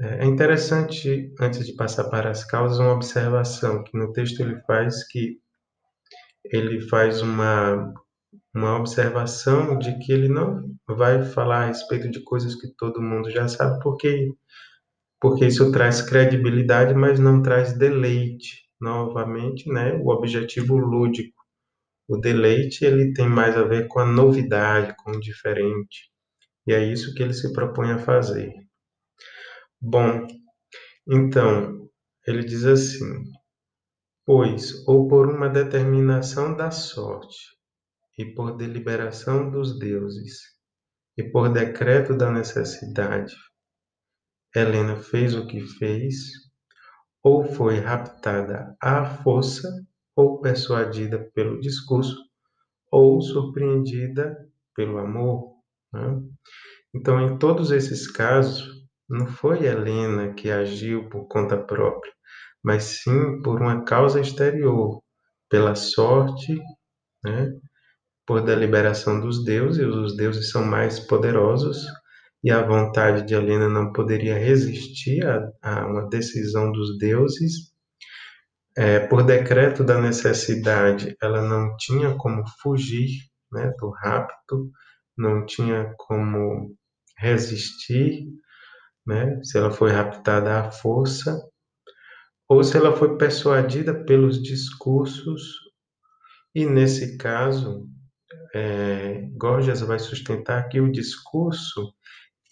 É 0.01 0.25
interessante, 0.25 1.33
antes 1.41 1.67
de 1.67 1.75
passar 1.75 2.05
para 2.09 2.31
as 2.31 2.45
causas, 2.45 2.79
uma 2.79 2.93
observação 2.95 3.85
que 3.85 3.99
no 3.99 4.13
texto 4.13 4.41
ele 4.41 4.61
faz 4.63 5.07
que 5.07 5.41
ele 6.45 6.81
faz 6.89 7.21
uma, 7.23 7.93
uma 8.55 8.77
observação 8.79 9.79
de 9.79 9.99
que 10.01 10.13
ele 10.13 10.29
não 10.29 10.75
vai 10.89 11.25
falar 11.25 11.65
a 11.65 11.67
respeito 11.67 12.11
de 12.11 12.23
coisas 12.25 12.55
que 12.55 12.69
todo 12.77 13.03
mundo 13.03 13.31
já 13.31 13.49
sabe, 13.49 13.81
porque, 13.83 14.33
porque 15.21 15.47
isso 15.47 15.73
traz 15.73 16.03
credibilidade, 16.03 16.95
mas 16.95 17.21
não 17.21 17.43
traz 17.43 17.77
deleite. 17.79 18.67
Novamente, 18.81 19.69
né, 19.73 19.95
o 19.95 20.09
objetivo 20.11 20.77
lúdico. 20.77 21.35
O 22.09 22.19
deleite 22.19 22.85
ele 22.85 23.13
tem 23.15 23.29
mais 23.29 23.57
a 23.57 23.65
ver 23.65 23.89
com 23.89 24.01
a 24.01 24.07
novidade, 24.07 24.95
com 25.05 25.13
o 25.13 25.21
diferente. 25.21 26.11
E 26.67 26.75
é 26.75 26.85
isso 26.85 27.15
que 27.15 27.23
ele 27.23 27.35
se 27.35 27.53
propõe 27.53 27.93
a 27.93 27.99
fazer. 27.99 28.53
Bom, 29.81 30.27
então, 31.09 31.89
ele 32.27 32.45
diz 32.45 32.65
assim: 32.65 33.25
pois, 34.27 34.87
ou 34.87 35.09
por 35.09 35.29
uma 35.29 35.49
determinação 35.49 36.55
da 36.57 36.71
sorte, 36.71 37.57
e 38.19 38.27
por 38.35 38.57
deliberação 38.57 39.51
dos 39.51 39.79
deuses, 39.79 40.41
e 41.17 41.23
por 41.23 41.53
decreto 41.53 42.17
da 42.17 42.31
necessidade, 42.31 43.35
Helena 44.55 44.97
fez 44.97 45.35
o 45.35 45.47
que 45.47 45.61
fez, 45.61 46.17
ou 47.23 47.45
foi 47.45 47.79
raptada 47.79 48.77
à 48.83 49.05
força, 49.23 49.69
ou 50.17 50.41
persuadida 50.41 51.31
pelo 51.35 51.61
discurso, 51.61 52.17
ou 52.91 53.21
surpreendida 53.21 54.37
pelo 54.75 54.99
amor. 54.99 55.55
Né? 55.93 56.21
Então, 56.95 57.21
em 57.21 57.39
todos 57.39 57.71
esses 57.71 58.11
casos, 58.11 58.78
não 59.09 59.27
foi 59.27 59.65
Helena 59.65 60.35
que 60.35 60.51
agiu 60.51 61.09
por 61.09 61.27
conta 61.27 61.57
própria, 61.57 62.13
mas 62.63 62.85
sim 63.03 63.41
por 63.43 63.61
uma 63.61 63.85
causa 63.85 64.21
exterior, 64.21 65.03
pela 65.49 65.75
sorte, 65.75 66.61
né? 67.25 67.53
por 68.27 68.43
deliberação 68.43 69.21
dos 69.21 69.43
deuses, 69.43 69.87
os 69.87 70.15
deuses 70.15 70.51
são 70.51 70.63
mais 70.63 71.01
poderosos 71.01 71.87
e 72.45 72.51
a 72.51 72.63
vontade 72.63 73.27
de 73.27 73.35
Helena 73.35 73.69
não 73.69 73.93
poderia 73.93 74.39
resistir 74.39 75.27
a, 75.27 75.51
a 75.63 75.87
uma 75.87 76.09
decisão 76.09 76.71
dos 76.71 76.99
deuses. 76.99 77.73
É, 78.77 79.01
por 79.01 79.25
decreto 79.25 79.83
da 79.83 80.01
necessidade, 80.01 81.17
ela 81.21 81.43
não 81.43 81.75
tinha 81.79 82.15
como 82.15 82.45
fugir 82.63 83.09
né, 83.51 83.73
do 83.79 83.91
rapto, 83.91 84.71
não 85.17 85.45
tinha 85.45 85.93
como 85.97 86.77
resistir, 87.17 88.29
né, 89.09 89.43
se 89.43 89.59
ela 89.59 89.71
foi 89.73 89.91
raptada 89.91 90.61
à 90.61 90.71
força, 90.71 91.41
ou 92.49 92.63
se 92.63 92.77
ela 92.77 92.97
foi 92.97 93.17
persuadida 93.17 94.05
pelos 94.05 94.41
discursos, 94.43 95.55
e 96.55 96.65
nesse 96.65 97.17
caso, 97.19 97.89
é, 98.55 99.29
Gorgias 99.37 99.81
vai 99.81 99.99
sustentar 99.99 100.69
que 100.69 100.81
o 100.81 100.93
discurso, 100.93 101.93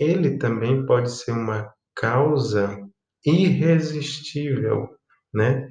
ele 0.01 0.39
também 0.39 0.85
pode 0.85 1.11
ser 1.11 1.33
uma 1.33 1.73
causa 1.95 2.79
irresistível, 3.25 4.89
né? 5.33 5.69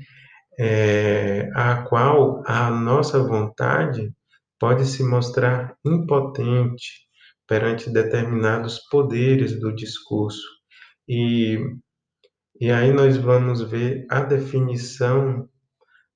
é, 0.58 1.50
a 1.54 1.84
qual 1.84 2.44
a 2.46 2.70
nossa 2.70 3.20
vontade 3.20 4.14
pode 4.60 4.86
se 4.86 5.04
mostrar 5.04 5.76
impotente 5.86 7.06
perante 7.48 7.90
determinados 7.90 8.80
poderes 8.90 9.60
do 9.60 9.74
discurso. 9.76 10.55
E, 11.08 11.58
e 12.60 12.72
aí 12.72 12.92
nós 12.92 13.18
vamos 13.18 13.62
ver 13.62 14.06
a 14.10 14.22
definição 14.22 15.48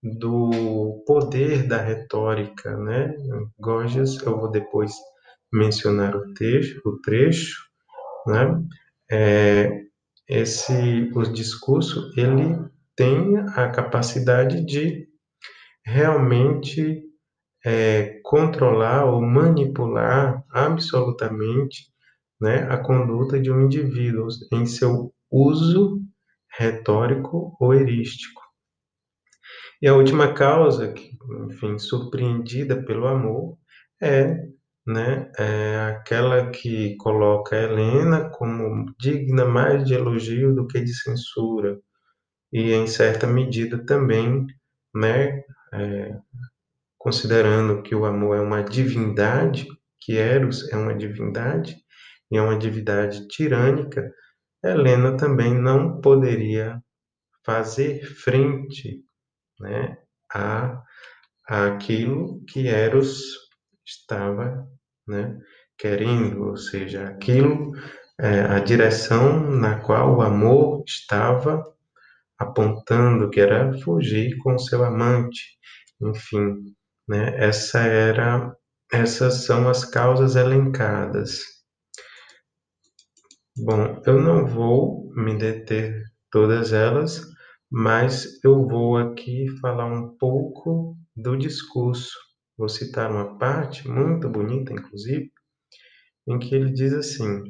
do 0.02 1.04
poder 1.06 1.68
da 1.68 1.82
retórica, 1.82 2.78
né? 2.78 3.14
Gorgias, 3.60 4.18
eu 4.24 4.40
vou 4.40 4.50
depois 4.50 4.94
mencionar 5.52 6.16
o 6.16 6.34
trecho, 6.34 6.82
o 6.86 6.98
trecho 7.02 7.70
né? 8.28 8.64
É, 9.12 9.84
esse 10.28 11.12
o 11.16 11.24
discurso 11.24 12.12
ele 12.16 12.58
tem 12.96 13.38
a 13.56 13.70
capacidade 13.70 14.64
de 14.66 15.08
realmente 15.84 17.04
é, 17.66 18.20
controlar 18.24 19.06
ou 19.06 19.22
manipular 19.22 20.44
absolutamente 20.52 21.92
né, 22.40 22.68
a 22.70 22.78
conduta 22.78 23.40
de 23.40 23.52
um 23.52 23.66
indivíduo 23.66 24.28
em 24.54 24.66
seu 24.66 25.14
uso 25.32 26.02
retórico 26.58 27.56
ou 27.60 27.74
erístico. 27.74 28.42
E 29.82 29.88
a 29.88 29.96
última 29.96 30.34
causa, 30.34 30.92
que, 30.92 31.12
enfim, 31.46 31.78
surpreendida 31.78 32.84
pelo 32.84 33.08
amor, 33.08 33.58
é, 34.02 34.36
né, 34.86 35.32
é 35.38 35.80
aquela 35.92 36.50
que 36.50 36.96
coloca 36.98 37.56
Helena 37.56 38.30
como 38.30 38.94
digna 39.00 39.46
mais 39.46 39.86
de 39.86 39.94
elogio 39.94 40.54
do 40.54 40.68
que 40.68 40.82
de 40.82 40.94
censura, 40.94 41.80
e 42.52 42.74
em 42.74 42.88
certa 42.88 43.28
medida 43.28 43.86
também, 43.86 44.48
né, 44.94 45.44
é, 45.74 46.18
considerando 46.98 47.82
que 47.82 47.96
o 47.96 48.06
amor 48.06 48.36
é 48.36 48.42
uma 48.42 48.64
divindade, 48.64 49.68
que 50.02 50.18
Eros 50.18 50.68
é 50.72 50.76
uma 50.76 50.94
divindade, 50.94 51.78
e 52.32 52.40
uma 52.40 52.58
divindade 52.58 53.28
tirânica, 53.28 54.14
Helena 54.64 55.16
também 55.16 55.54
não 55.54 56.02
poderia 56.02 56.82
fazer 57.46 58.04
frente 58.04 59.04
né, 59.60 59.98
a, 60.34 60.82
a 61.48 61.68
aquilo 61.68 62.44
que 62.46 62.68
Eros 62.68 63.22
estava 63.86 64.68
né, 65.08 65.40
querendo, 65.78 66.50
ou 66.50 66.58
seja, 66.58 67.08
aquilo, 67.08 67.72
é, 68.20 68.42
a 68.42 68.60
direção 68.60 69.50
na 69.50 69.80
qual 69.80 70.18
o 70.18 70.22
amor 70.22 70.84
estava 70.86 71.64
apontando, 72.38 73.30
que 73.30 73.40
era 73.40 73.74
fugir 73.80 74.38
com 74.38 74.58
seu 74.58 74.84
amante, 74.84 75.58
enfim, 76.02 76.76
né, 77.08 77.36
essa 77.38 77.80
era, 77.80 78.56
essas 78.92 79.46
são 79.46 79.68
as 79.68 79.84
causas 79.84 80.36
elencadas. 80.36 81.59
Bom, 83.62 84.02
eu 84.06 84.22
não 84.22 84.48
vou 84.48 85.12
me 85.14 85.38
deter 85.38 86.06
todas 86.32 86.72
elas, 86.72 87.22
mas 87.70 88.42
eu 88.42 88.66
vou 88.66 88.96
aqui 88.96 89.48
falar 89.60 89.86
um 89.86 90.16
pouco 90.18 90.96
do 91.14 91.36
discurso. 91.36 92.18
Vou 92.58 92.70
citar 92.70 93.12
uma 93.12 93.38
parte 93.38 93.86
muito 93.86 94.30
bonita, 94.30 94.72
inclusive, 94.72 95.30
em 96.26 96.40
que 96.40 96.56
ele 96.56 96.72
diz 96.72 96.94
assim, 96.94 97.44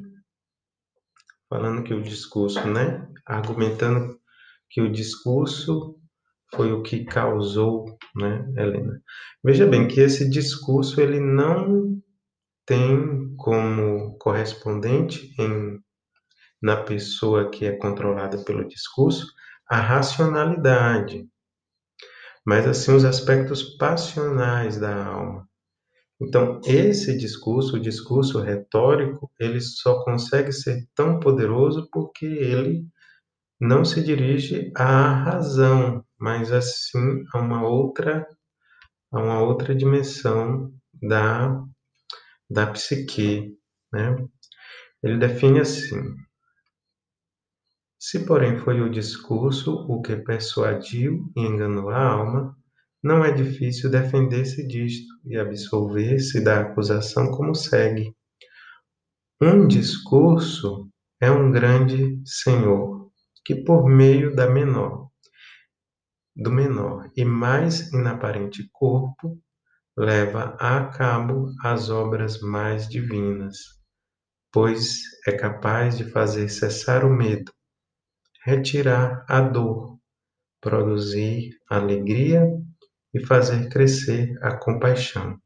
falando 1.47 1.83
que 1.83 1.93
o 1.93 2.01
discurso, 2.01 2.67
né, 2.67 3.07
argumentando 3.23 4.19
que 4.67 4.81
o 4.81 4.91
discurso 4.91 5.95
foi 6.55 6.71
o 6.71 6.81
que 6.81 7.05
causou, 7.05 7.85
né, 8.15 8.51
Helena. 8.57 8.99
Veja 9.43 9.67
bem 9.67 9.87
que 9.87 9.99
esse 9.99 10.27
discurso 10.27 10.99
ele 10.99 11.19
não 11.19 12.01
tem 12.65 13.35
como 13.35 14.17
correspondente 14.17 15.35
em 15.39 15.79
na 16.61 16.83
pessoa 16.83 17.49
que 17.49 17.65
é 17.65 17.77
controlada 17.77 18.37
pelo 18.43 18.67
discurso 18.67 19.27
a 19.69 19.79
racionalidade, 19.79 21.27
mas 22.45 22.67
assim 22.67 22.95
os 22.95 23.05
aspectos 23.05 23.63
passionais 23.77 24.79
da 24.79 25.05
alma. 25.05 25.47
Então, 26.21 26.59
esse 26.65 27.17
discurso, 27.17 27.77
o 27.77 27.79
discurso 27.79 28.41
retórico, 28.41 29.31
ele 29.39 29.61
só 29.61 30.03
consegue 30.03 30.51
ser 30.51 30.85
tão 30.93 31.19
poderoso 31.19 31.87
porque 31.91 32.25
ele 32.25 32.85
não 33.59 33.85
se 33.85 34.03
dirige 34.03 34.71
à 34.75 35.13
razão, 35.13 36.03
mas 36.19 36.51
assim 36.51 37.23
a 37.33 37.39
uma 37.39 37.67
outra 37.67 38.27
a 39.11 39.19
uma 39.21 39.41
outra 39.41 39.75
dimensão 39.75 40.73
da 41.01 41.63
da 42.49 42.67
psique, 42.67 43.55
né? 43.93 44.15
Ele 45.03 45.17
define 45.17 45.59
assim: 45.59 46.15
se, 47.99 48.25
porém, 48.25 48.57
foi 48.57 48.79
o 48.79 48.89
discurso 48.89 49.85
o 49.89 50.01
que 50.01 50.15
persuadiu 50.15 51.29
e 51.35 51.41
enganou 51.41 51.89
a 51.89 52.01
alma, 52.01 52.57
não 53.03 53.23
é 53.25 53.31
difícil 53.31 53.89
defender-se 53.89 54.65
disto 54.65 55.13
e 55.25 55.37
absolver-se 55.37 56.41
da 56.41 56.61
acusação 56.61 57.29
como 57.31 57.53
segue. 57.53 58.15
Um 59.41 59.67
discurso 59.67 60.89
é 61.19 61.29
um 61.29 61.51
grande 61.51 62.21
senhor, 62.25 63.11
que 63.43 63.55
por 63.55 63.85
meio 63.85 64.33
da 64.33 64.49
menor, 64.49 65.09
do 66.35 66.51
menor 66.51 67.09
e 67.15 67.25
mais 67.25 67.91
inaparente 67.91 68.69
corpo, 68.71 69.41
leva 69.97 70.55
a 70.57 70.85
cabo 70.85 71.51
as 71.61 71.89
obras 71.89 72.39
mais 72.39 72.87
divinas, 72.87 73.57
pois 74.51 75.01
é 75.27 75.33
capaz 75.33 75.97
de 75.97 76.09
fazer 76.09 76.47
cessar 76.47 77.03
o 77.03 77.09
medo, 77.09 77.51
retirar 78.49 79.25
a 79.27 79.41
dor, 79.41 79.97
produzir 80.61 81.51
alegria 81.69 82.47
e 83.13 83.25
fazer 83.25 83.69
crescer 83.69 84.33
a 84.41 84.55
compaixão. 84.57 85.37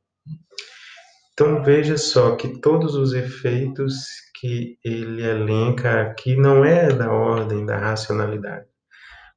Então 1.34 1.64
veja 1.64 1.98
só 1.98 2.36
que 2.36 2.62
todos 2.62 2.96
os 2.96 3.14
efeitos 3.14 4.06
que 4.40 4.78
ele 4.84 5.24
elenca 5.24 6.02
aqui 6.02 6.36
não 6.36 6.64
é 6.64 6.94
da 6.94 7.12
ordem 7.12 7.66
da 7.66 7.78
racionalidade. 7.78 8.68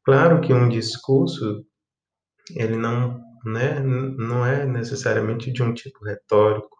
Claro 0.04 0.40
que 0.40 0.52
um 0.52 0.68
discurso 0.68 1.64
ele 2.54 2.76
não, 2.76 3.20
né, 3.44 3.80
não 3.80 4.46
é 4.46 4.66
necessariamente 4.66 5.50
de 5.52 5.62
um 5.62 5.72
tipo 5.72 6.04
retórico, 6.04 6.75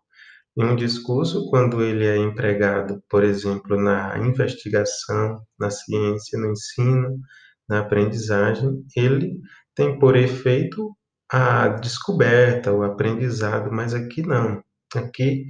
um 0.57 0.75
discurso, 0.75 1.49
quando 1.51 1.83
ele 1.83 2.07
é 2.07 2.16
empregado, 2.16 3.03
por 3.11 3.23
exemplo, 3.23 3.81
na 3.81 4.16
investigação, 4.19 5.40
na 5.59 5.71
ciência, 5.71 6.38
no 6.38 6.53
ensino, 6.53 7.21
na 7.69 7.81
aprendizagem, 7.81 8.83
ele 8.97 9.38
tem 9.75 9.99
por 9.99 10.16
efeito 10.16 10.97
a 11.31 11.69
descoberta, 11.69 12.73
o 12.73 12.83
aprendizado, 12.83 13.71
mas 13.73 13.95
aqui 13.95 14.23
não. 14.23 14.62
Aqui 14.95 15.47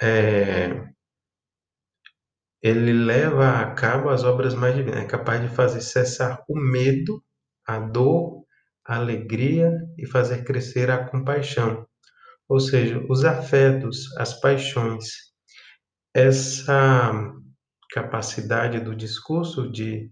é, 0.00 0.84
ele 2.62 2.92
leva 2.92 3.60
a 3.60 3.74
cabo 3.74 4.08
as 4.08 4.24
obras 4.24 4.54
mais 4.54 4.74
divinas, 4.74 5.02
é 5.02 5.06
capaz 5.06 5.42
de 5.42 5.54
fazer 5.54 5.80
cessar 5.82 6.42
o 6.48 6.58
medo, 6.58 7.22
a 7.66 7.78
dor, 7.78 8.44
a 8.86 8.96
alegria 8.96 9.72
e 9.98 10.06
fazer 10.06 10.44
crescer 10.44 10.90
a 10.90 11.04
compaixão 11.04 11.86
ou 12.48 12.60
seja, 12.60 13.04
os 13.08 13.24
afetos, 13.24 14.14
as 14.16 14.38
paixões. 14.40 15.32
Essa 16.14 17.32
capacidade 17.90 18.80
do 18.80 18.94
discurso 18.94 19.70
de 19.70 20.10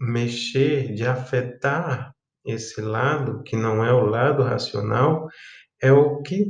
mexer, 0.00 0.92
de 0.94 1.06
afetar 1.06 2.14
esse 2.44 2.80
lado, 2.80 3.42
que 3.42 3.56
não 3.56 3.84
é 3.84 3.92
o 3.92 4.04
lado 4.04 4.42
racional, 4.42 5.28
é 5.80 5.92
o 5.92 6.22
que 6.22 6.48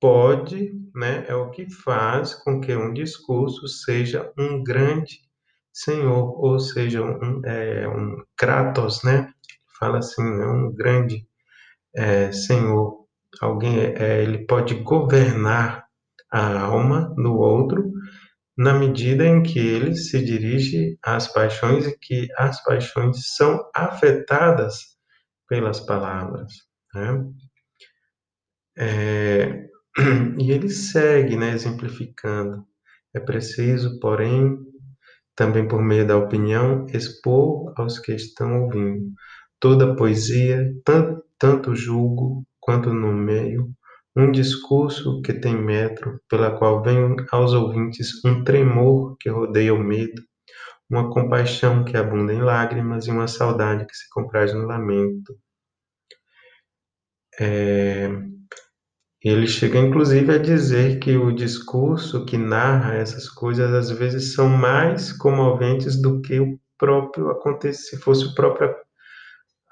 pode, 0.00 0.72
né, 0.94 1.24
é 1.28 1.34
o 1.34 1.50
que 1.50 1.70
faz 1.70 2.34
com 2.34 2.60
que 2.60 2.74
um 2.74 2.92
discurso 2.92 3.68
seja 3.68 4.32
um 4.36 4.62
grande 4.62 5.20
senhor, 5.72 6.38
ou 6.38 6.58
seja, 6.58 7.02
um, 7.02 7.40
é, 7.46 7.88
um 7.88 8.22
Kratos, 8.36 9.02
né? 9.04 9.32
Fala 9.78 9.98
assim, 9.98 10.22
é 10.22 10.46
um 10.46 10.72
grande 10.72 11.26
é, 11.94 12.30
senhor 12.32 13.01
alguém 13.40 13.78
é, 13.80 14.22
ele 14.22 14.46
pode 14.46 14.74
governar 14.74 15.84
a 16.30 16.60
alma 16.60 17.14
do 17.16 17.34
outro 17.34 17.92
na 18.56 18.74
medida 18.74 19.26
em 19.26 19.42
que 19.42 19.58
ele 19.58 19.96
se 19.96 20.22
dirige 20.22 20.98
às 21.02 21.26
paixões 21.26 21.86
e 21.86 21.98
que 21.98 22.28
as 22.36 22.62
paixões 22.62 23.34
são 23.34 23.58
afetadas 23.74 24.96
pelas 25.48 25.80
palavras. 25.80 26.52
Né? 26.94 27.24
É, 28.76 29.68
e 30.38 30.50
ele 30.50 30.68
segue, 30.68 31.36
né, 31.36 31.52
exemplificando. 31.52 32.66
É 33.14 33.20
preciso, 33.20 33.98
porém, 34.00 34.56
também 35.36 35.66
por 35.66 35.82
meio 35.82 36.06
da 36.06 36.16
opinião, 36.16 36.86
expor 36.92 37.72
aos 37.76 37.98
que 37.98 38.12
estão 38.12 38.64
ouvindo. 38.64 39.12
toda 39.60 39.96
poesia, 39.96 40.72
tanto, 40.84 41.24
tanto 41.38 41.74
julgo 41.74 42.44
quanto 42.62 42.94
no 42.94 43.12
meio, 43.12 43.68
um 44.16 44.30
discurso 44.30 45.20
que 45.20 45.34
tem 45.34 45.54
metro, 45.54 46.20
pela 46.28 46.56
qual 46.56 46.82
vem 46.82 47.16
aos 47.30 47.52
ouvintes 47.52 48.24
um 48.24 48.44
tremor 48.44 49.16
que 49.18 49.28
rodeia 49.28 49.74
o 49.74 49.82
medo, 49.82 50.22
uma 50.88 51.10
compaixão 51.10 51.84
que 51.84 51.96
abunda 51.96 52.32
em 52.32 52.40
lágrimas 52.40 53.06
e 53.06 53.10
uma 53.10 53.26
saudade 53.26 53.86
que 53.86 53.96
se 53.96 54.08
compraz 54.10 54.54
no 54.54 54.66
lamento. 54.66 55.36
É... 57.40 58.08
Ele 59.24 59.46
chega 59.46 59.78
inclusive 59.78 60.34
a 60.34 60.38
dizer 60.38 60.98
que 60.98 61.16
o 61.16 61.32
discurso 61.32 62.24
que 62.24 62.36
narra 62.36 62.94
essas 62.94 63.28
coisas 63.28 63.72
às 63.72 63.90
vezes 63.90 64.34
são 64.34 64.48
mais 64.48 65.12
comoventes 65.12 66.00
do 66.00 66.20
que 66.20 66.38
o 66.40 66.58
próprio 66.76 67.32
se 67.72 67.96
fosse 67.98 68.26
o 68.26 68.34
próprio 68.34 68.74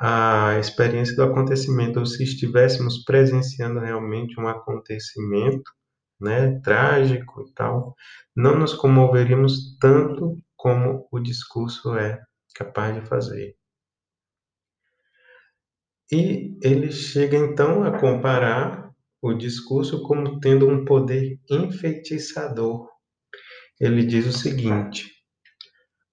a 0.01 0.59
experiência 0.59 1.15
do 1.15 1.23
acontecimento, 1.25 1.99
ou 2.01 2.07
se 2.07 2.25
estivéssemos 2.25 3.05
presenciando 3.05 3.81
realmente 3.81 4.41
um 4.41 4.49
acontecimento, 4.49 5.71
né, 6.19 6.59
trágico 6.61 7.43
e 7.43 7.53
tal, 7.53 7.95
não 8.35 8.59
nos 8.59 8.73
comoveríamos 8.75 9.77
tanto 9.79 10.39
como 10.57 11.07
o 11.11 11.21
discurso 11.21 11.95
é 11.97 12.21
capaz 12.55 12.95
de 12.95 13.07
fazer. 13.07 13.55
E 16.13 16.59
ele 16.63 16.91
chega 16.91 17.37
então 17.37 17.85
a 17.85 17.99
comparar 17.99 18.91
o 19.23 19.35
discurso 19.35 20.03
como 20.03 20.41
tendo 20.41 20.69
um 20.69 20.85
poder 20.85 21.39
enfeitiçador. 21.49 22.89
Ele 23.79 24.05
diz 24.05 24.27
o 24.27 24.33
seguinte: 24.33 25.11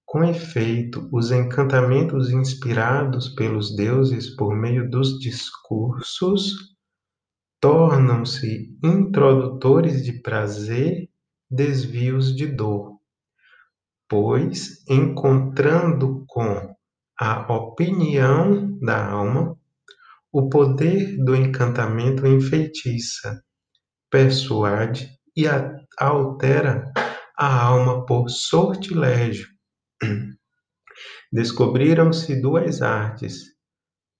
com 0.08 0.24
efeito, 0.24 1.10
os 1.12 1.32
encantamentos 1.32 2.32
inspirados 2.32 3.28
pelos 3.36 3.76
deuses 3.76 4.34
por 4.38 4.56
meio 4.56 4.89
dos 4.89 5.20
discursos 5.20 6.54
tornam-se 7.60 8.74
introdutores 8.82 10.06
de 10.06 10.22
prazer, 10.22 11.10
desvios 11.52 12.34
de 12.34 12.48
dor, 12.48 12.98
pois, 14.08 14.82
encontrando 14.88 16.24
com 16.26 16.74
a 17.20 17.54
opinião 17.54 18.80
da 18.80 19.12
alma, 19.12 19.58
o 20.32 20.48
poder 20.48 21.17
do 21.17 21.36
encantamento 21.36 22.26
enfeitiça, 22.26 23.43
persuade 24.10 25.10
e 25.36 25.43
altera 26.00 26.93
a 27.38 27.62
alma 27.62 28.06
por 28.06 28.30
sortilégio 28.30 29.57
Descobriram-se 31.31 32.41
duas 32.41 32.81
artes, 32.81 33.57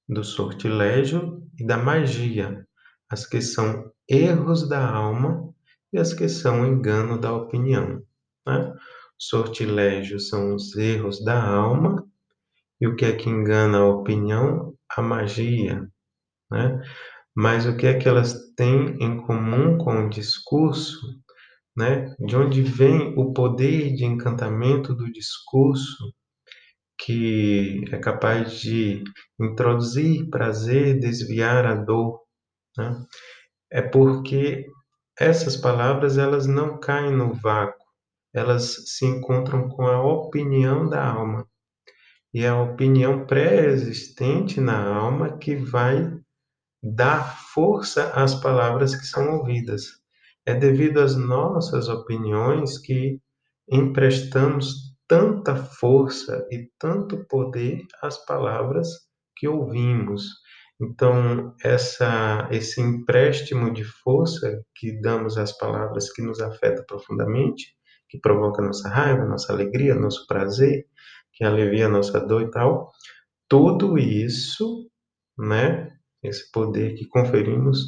do 0.08 0.24
sortilégio 0.24 1.44
e 1.58 1.66
da 1.66 1.78
magia, 1.78 2.66
as 3.10 3.26
que 3.26 3.42
são 3.42 3.92
erros 4.08 4.68
da 4.68 4.90
alma 4.90 5.54
e 5.92 5.98
as 5.98 6.14
que 6.14 6.30
são 6.30 6.66
engano 6.66 7.20
da 7.20 7.34
opinião. 7.34 8.02
Né? 8.46 8.74
Sortilégio 9.18 10.20
são 10.20 10.56
os 10.56 10.76
erros 10.76 11.24
da 11.24 11.42
alma 11.42 12.06
e 12.80 12.88
o 12.88 12.96
que 12.96 13.06
é 13.06 13.16
que 13.16 13.30
engana 13.30 13.80
a 13.80 13.88
opinião? 13.88 14.74
A 14.96 15.02
magia. 15.02 15.90
Né? 16.52 16.82
Mas 17.36 17.66
o 17.66 17.76
que 17.76 17.88
é 17.88 17.98
que 17.98 18.08
elas 18.08 18.54
têm 18.56 18.98
em 19.04 19.18
comum 19.26 19.78
com 19.78 20.06
o 20.06 20.10
discurso? 20.10 21.00
Né? 21.78 22.16
De 22.20 22.36
onde 22.36 22.64
vem 22.64 23.14
o 23.16 23.32
poder 23.34 23.94
de 23.94 24.04
encantamento 24.04 24.96
do 24.96 25.12
discurso? 25.12 26.12
que 27.00 27.86
é 27.92 28.00
capaz 28.00 28.60
de 28.60 29.04
introduzir 29.40 30.30
prazer, 30.30 31.00
desviar 31.00 31.66
a 31.66 31.76
dor, 31.76 32.22
né? 32.78 33.06
é 33.72 33.82
porque 33.82 34.66
essas 35.20 35.56
palavras 35.56 36.18
elas 36.18 36.48
não 36.48 36.80
caem 36.80 37.16
no 37.16 37.34
vácuo, 37.34 37.86
elas 38.34 38.76
se 38.88 39.06
encontram 39.06 39.70
com 39.70 39.86
a 39.86 40.02
opinião 40.02 40.90
da 40.90 41.06
alma. 41.06 41.48
E 42.34 42.44
é 42.44 42.50
a 42.50 42.62
opinião 42.62 43.26
pré-existente 43.26 44.60
na 44.60 44.94
alma 44.94 45.38
que 45.38 45.56
vai 45.56 46.12
dar 46.84 47.40
força 47.54 48.12
às 48.12 48.36
palavras 48.36 48.96
que 48.96 49.06
são 49.06 49.38
ouvidas. 49.38 50.02
É 50.48 50.54
devido 50.54 51.02
às 51.02 51.18
nossas 51.18 51.90
opiniões 51.90 52.78
que 52.78 53.20
emprestamos 53.70 54.96
tanta 55.06 55.58
força 55.58 56.48
e 56.50 56.70
tanto 56.80 57.26
poder 57.28 57.82
às 58.02 58.24
palavras 58.26 58.88
que 59.36 59.46
ouvimos. 59.46 60.24
Então, 60.80 61.54
essa, 61.62 62.48
esse 62.50 62.80
empréstimo 62.80 63.74
de 63.74 63.84
força 63.84 64.64
que 64.74 64.98
damos 65.02 65.38
às 65.38 65.52
palavras 65.52 66.10
que 66.14 66.22
nos 66.22 66.40
afeta 66.40 66.82
profundamente, 66.88 67.76
que 68.08 68.18
provoca 68.18 68.62
nossa 68.62 68.88
raiva, 68.88 69.26
nossa 69.26 69.52
alegria, 69.52 69.96
nosso 69.96 70.26
prazer, 70.28 70.86
que 71.34 71.44
alivia 71.44 71.90
nossa 71.90 72.22
dor 72.22 72.44
e 72.44 72.52
tal, 72.52 72.90
tudo 73.50 73.98
isso, 73.98 74.90
né, 75.38 75.92
esse 76.24 76.50
poder 76.54 76.96
que 76.96 77.06
conferimos, 77.06 77.80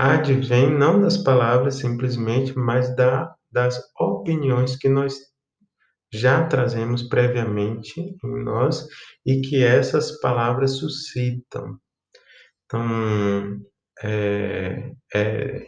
advém 0.00 0.70
não 0.70 1.00
das 1.00 1.16
palavras 1.16 1.76
simplesmente, 1.76 2.56
mas 2.56 2.94
da, 2.96 3.34
das 3.50 3.80
opiniões 3.98 4.76
que 4.76 4.88
nós 4.88 5.14
já 6.12 6.46
trazemos 6.46 7.02
previamente 7.04 8.00
em 8.00 8.44
nós 8.44 8.86
e 9.24 9.40
que 9.40 9.62
essas 9.62 10.20
palavras 10.20 10.78
suscitam. 10.78 11.78
Então, 12.64 13.60
é, 14.02 14.92
é 15.14 15.66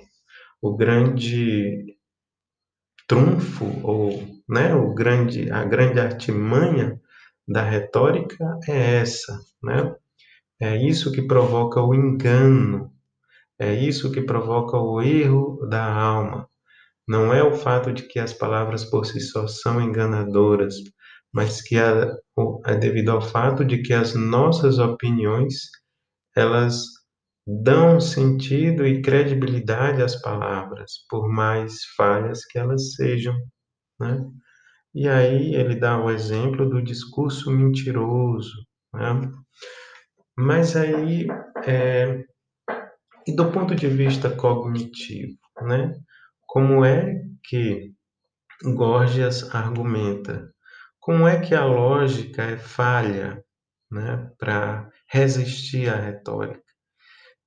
o 0.61 0.77
grande 0.77 1.97
trunfo 3.07 3.66
ou 3.83 4.23
né, 4.49 4.75
o 4.75 4.95
grande, 4.95 5.51
a 5.51 5.64
grande 5.64 6.01
artimanha 6.01 7.01
da 7.47 7.62
retórica 7.62 8.59
é 8.68 8.97
essa, 8.97 9.38
né? 9.62 9.95
É 10.61 10.77
isso 10.77 11.11
que 11.11 11.27
provoca 11.27 11.83
o 11.83 11.95
engano, 11.95 12.92
é 13.59 13.75
isso 13.75 14.12
que 14.12 14.23
provoca 14.23 14.77
o 14.79 15.01
erro 15.01 15.67
da 15.69 15.85
alma, 15.85 16.49
não 17.07 17.33
é 17.33 17.43
o 17.43 17.53
fato 17.55 17.93
de 17.93 18.05
que 18.05 18.19
as 18.19 18.33
palavras 18.33 18.85
por 18.85 19.05
si 19.05 19.21
só 19.21 19.47
são 19.47 19.81
enganadoras, 19.81 20.75
mas 21.33 21.61
que 21.61 21.77
é, 21.79 22.11
é 22.67 22.77
devido 22.77 23.11
ao 23.11 23.21
fato 23.21 23.65
de 23.65 23.83
que 23.83 23.93
as 23.93 24.15
nossas 24.15 24.79
opiniões 24.79 25.55
elas 26.37 26.85
dão 27.47 28.01
sentido 28.01 28.87
e 28.87 29.03
credibilidade 29.03 30.03
às 30.03 30.21
palavras, 30.21 30.93
por 31.11 31.29
mais 31.29 31.85
falhas 31.97 32.45
que 32.47 32.59
elas 32.59 32.95
sejam, 32.95 33.35
né? 34.01 34.25
E 34.95 35.09
aí 35.09 35.55
ele 35.55 35.77
dá 35.77 35.99
o 35.99 36.11
exemplo 36.11 36.69
do 36.69 36.83
discurso 36.83 37.51
mentiroso, 37.51 38.53
né? 38.95 39.33
Mas 40.37 40.77
aí, 40.77 41.27
é, 41.67 42.25
e 43.27 43.35
do 43.35 43.51
ponto 43.51 43.75
de 43.75 43.89
vista 43.89 44.31
cognitivo, 44.31 45.39
né? 45.63 45.93
Como 46.47 46.85
é 46.85 47.23
que 47.45 47.93
Gorgias 48.63 49.55
argumenta? 49.55 50.53
Como 51.01 51.27
é 51.27 51.41
que 51.41 51.55
a 51.55 51.65
lógica 51.65 52.43
é 52.43 52.57
falha 52.57 53.45
né, 53.91 54.31
para 54.39 54.89
resistir 55.09 55.89
à 55.89 55.97
retórica? 55.97 56.63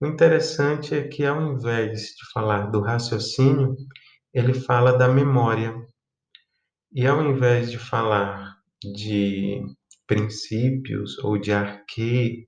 O 0.02 0.08
interessante 0.08 0.94
é 0.94 1.08
que, 1.08 1.26
ao 1.26 1.42
invés 1.42 2.02
de 2.02 2.32
falar 2.34 2.70
do 2.70 2.82
raciocínio, 2.82 3.76
ele 4.34 4.54
fala 4.54 4.98
da 4.98 5.08
memória. 5.08 5.74
E 6.92 7.08
ao 7.08 7.24
invés 7.24 7.72
de 7.72 7.80
falar 7.80 8.58
de 8.84 9.64
princípios 10.06 11.18
ou 11.20 11.38
de 11.38 11.54
arque, 11.54 12.48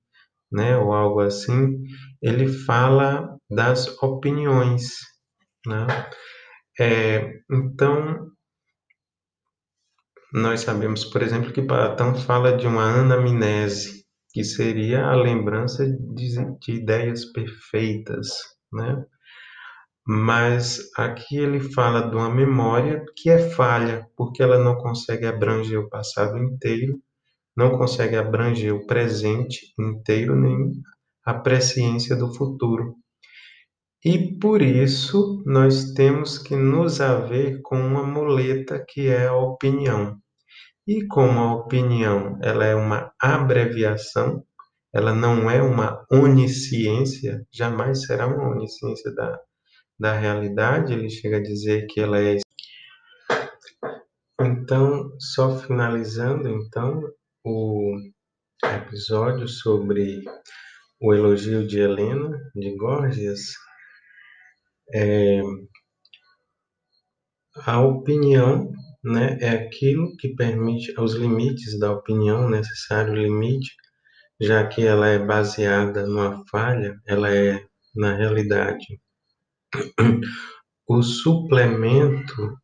né, 0.52 0.78
ou 0.78 0.94
algo 0.94 1.22
assim, 1.22 1.82
ele 2.22 2.48
fala 2.48 3.38
das 3.50 3.88
opiniões. 4.02 4.98
Né? 5.66 5.88
É, 6.80 7.42
então, 7.52 8.32
nós 10.34 10.62
sabemos, 10.62 11.06
por 11.06 11.22
exemplo, 11.22 11.52
que 11.52 11.62
Platão 11.62 12.14
fala 12.16 12.56
de 12.56 12.68
uma 12.68 12.84
anamnese, 12.84 14.06
que 14.32 14.44
seria 14.44 15.06
a 15.06 15.16
lembrança 15.16 15.86
de, 15.88 16.58
de 16.60 16.72
ideias 16.74 17.26
perfeitas, 17.32 18.28
né? 18.72 19.04
Mas 20.06 20.80
aqui 20.96 21.38
ele 21.38 21.60
fala 21.60 22.10
de 22.10 22.16
uma 22.16 22.34
memória 22.34 23.04
que 23.16 23.30
é 23.30 23.50
falha, 23.50 24.08
porque 24.16 24.42
ela 24.42 24.58
não 24.58 24.78
consegue 24.78 25.26
abranger 25.26 25.80
o 25.80 25.90
passado 25.90 26.38
inteiro, 26.38 26.98
não 27.56 27.78
consegue 27.78 28.16
abranger 28.16 28.74
o 28.74 28.86
presente 28.86 29.74
inteiro, 29.78 30.36
nem 30.36 30.72
a 31.28 31.34
presciência 31.34 32.16
do 32.16 32.34
futuro. 32.34 32.96
E 34.06 34.40
por 34.40 34.62
isso 34.62 35.44
nós 35.46 35.92
temos 35.92 36.38
que 36.38 36.56
nos 36.56 37.02
haver 37.02 37.60
com 37.64 37.76
uma 37.76 38.02
muleta 38.02 38.82
que 38.88 39.10
é 39.10 39.28
a 39.28 39.36
opinião. 39.36 40.18
E 40.88 41.06
como 41.06 41.38
a 41.42 41.54
opinião 41.54 42.40
ela 42.42 42.64
é 42.64 42.74
uma 42.74 43.12
abreviação, 43.20 44.42
ela 44.96 45.14
não 45.14 45.52
é 45.52 45.62
uma 45.62 46.02
onisciência, 46.10 47.46
jamais 47.54 48.04
será 48.04 48.26
uma 48.26 48.52
onisciência 48.52 49.14
da, 49.14 49.38
da 50.00 50.18
realidade, 50.18 50.94
ele 50.94 51.10
chega 51.10 51.38
a 51.38 51.44
dizer 51.44 51.88
que 51.88 52.00
ela 52.00 52.22
é. 52.22 52.38
Então, 54.40 55.12
só 55.20 55.60
finalizando, 55.60 56.48
então, 56.48 57.02
o 57.44 57.98
episódio 58.64 59.46
sobre 59.46 60.24
o 61.00 61.14
elogio 61.14 61.68
de 61.68 61.80
Helena, 61.80 62.38
de 62.56 62.76
Gorgias, 62.76 63.54
é, 64.94 65.42
a 67.66 67.82
opinião 67.82 68.72
né, 69.04 69.38
é 69.42 69.50
aquilo 69.50 70.16
que 70.18 70.36
permite 70.36 70.94
os 71.00 71.14
limites 71.14 71.80
da 71.80 71.92
opinião, 71.92 72.50
necessário 72.50 73.14
limite, 73.14 73.72
já 74.40 74.68
que 74.68 74.86
ela 74.86 75.08
é 75.08 75.20
baseada 75.20 76.06
numa 76.06 76.44
falha, 76.50 77.00
ela 77.06 77.34
é, 77.34 77.66
na 77.96 78.16
realidade, 78.16 79.00
o 80.88 81.02
suplemento 81.02 82.58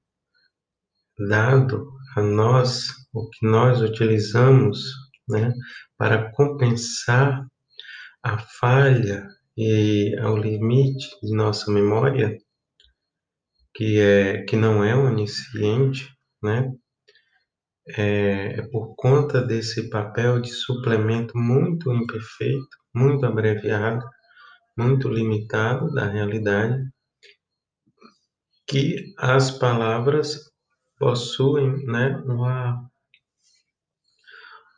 dado 1.27 1.91
a 2.15 2.21
nós, 2.21 2.89
o 3.13 3.29
que 3.29 3.45
nós 3.45 3.81
utilizamos 3.81 4.79
né, 5.27 5.53
para 5.97 6.31
compensar 6.31 7.45
a 8.23 8.37
falha 8.39 9.27
e 9.57 10.15
ao 10.19 10.37
limite 10.37 11.09
de 11.21 11.35
nossa 11.35 11.69
memória, 11.69 12.37
que, 13.75 13.99
é, 13.99 14.43
que 14.45 14.55
não 14.55 14.83
é 14.83 14.95
onisciente, 14.95 16.09
né? 16.41 16.71
É, 17.97 18.59
é 18.59 18.61
por 18.69 18.95
conta 18.95 19.41
desse 19.41 19.89
papel 19.89 20.39
de 20.39 20.49
suplemento 20.53 21.37
muito 21.37 21.91
imperfeito, 21.91 22.77
muito 22.95 23.25
abreviado, 23.25 24.05
muito 24.77 25.09
limitado 25.09 25.91
da 25.91 26.07
realidade, 26.07 26.81
que 28.65 29.13
as 29.17 29.51
palavras 29.51 30.49
possuem 30.97 31.85
né, 31.85 32.15
uma, 32.25 32.89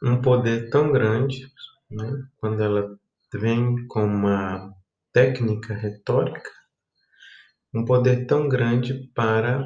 um 0.02 0.20
poder 0.20 0.72
tão 0.72 0.92
grande, 0.92 1.48
né, 1.92 2.28
quando 2.38 2.64
ela 2.64 2.98
vem 3.38 3.88
com 3.88 4.04
uma 4.04 4.74
técnica 5.14 5.74
retórica, 5.74 6.50
um 7.74 7.86
poder 7.86 8.26
tão 8.26 8.48
grande 8.48 9.10
para 9.14 9.64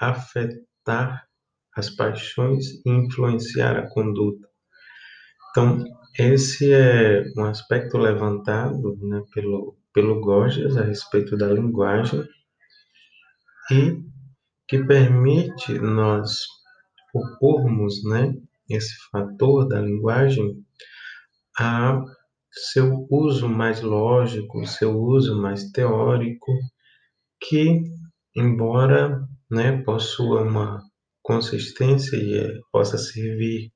afetar 0.00 1.26
as 1.74 1.90
paixões 1.90 2.84
e 2.84 2.90
influenciar 2.90 3.76
a 3.76 3.88
conduta. 3.88 4.48
Então, 5.50 5.84
esse 6.18 6.72
é 6.72 7.24
um 7.36 7.44
aspecto 7.44 7.96
levantado 7.96 8.96
né, 9.00 9.22
pelo, 9.32 9.76
pelo 9.92 10.20
Gorgias 10.20 10.76
a 10.76 10.82
respeito 10.82 11.36
da 11.36 11.48
linguagem 11.48 12.24
e 13.70 14.02
que 14.66 14.84
permite 14.84 15.78
nós 15.78 16.40
opormos 17.14 18.04
né, 18.04 18.34
esse 18.68 18.94
fator 19.10 19.66
da 19.68 19.80
linguagem 19.80 20.64
a 21.58 22.02
seu 22.50 23.06
uso 23.10 23.48
mais 23.48 23.80
lógico, 23.80 24.66
seu 24.66 24.98
uso 24.98 25.40
mais 25.40 25.70
teórico, 25.70 26.52
que, 27.40 27.82
embora 28.34 29.20
né, 29.50 29.82
possua 29.82 30.42
uma 30.42 30.82
consistência 31.22 32.16
e 32.16 32.38
é, 32.38 32.58
possa 32.72 32.96
servir 32.98 33.72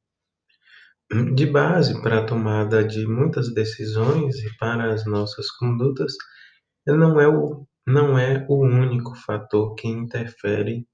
de 1.35 1.47
base 1.47 2.01
para 2.01 2.21
a 2.21 2.25
tomada 2.25 2.83
de 2.83 3.07
muitas 3.07 3.53
decisões 3.53 4.37
e 4.37 4.57
para 4.57 4.93
as 4.93 5.05
nossas 5.05 5.51
condutas, 5.51 6.15
não 6.87 7.21
é 7.21 7.29
o, 7.29 7.67
não 7.87 8.19
é 8.19 8.47
o 8.49 8.65
único 8.65 9.15
fator 9.15 9.75
que 9.75 9.87
interfere 9.89 10.87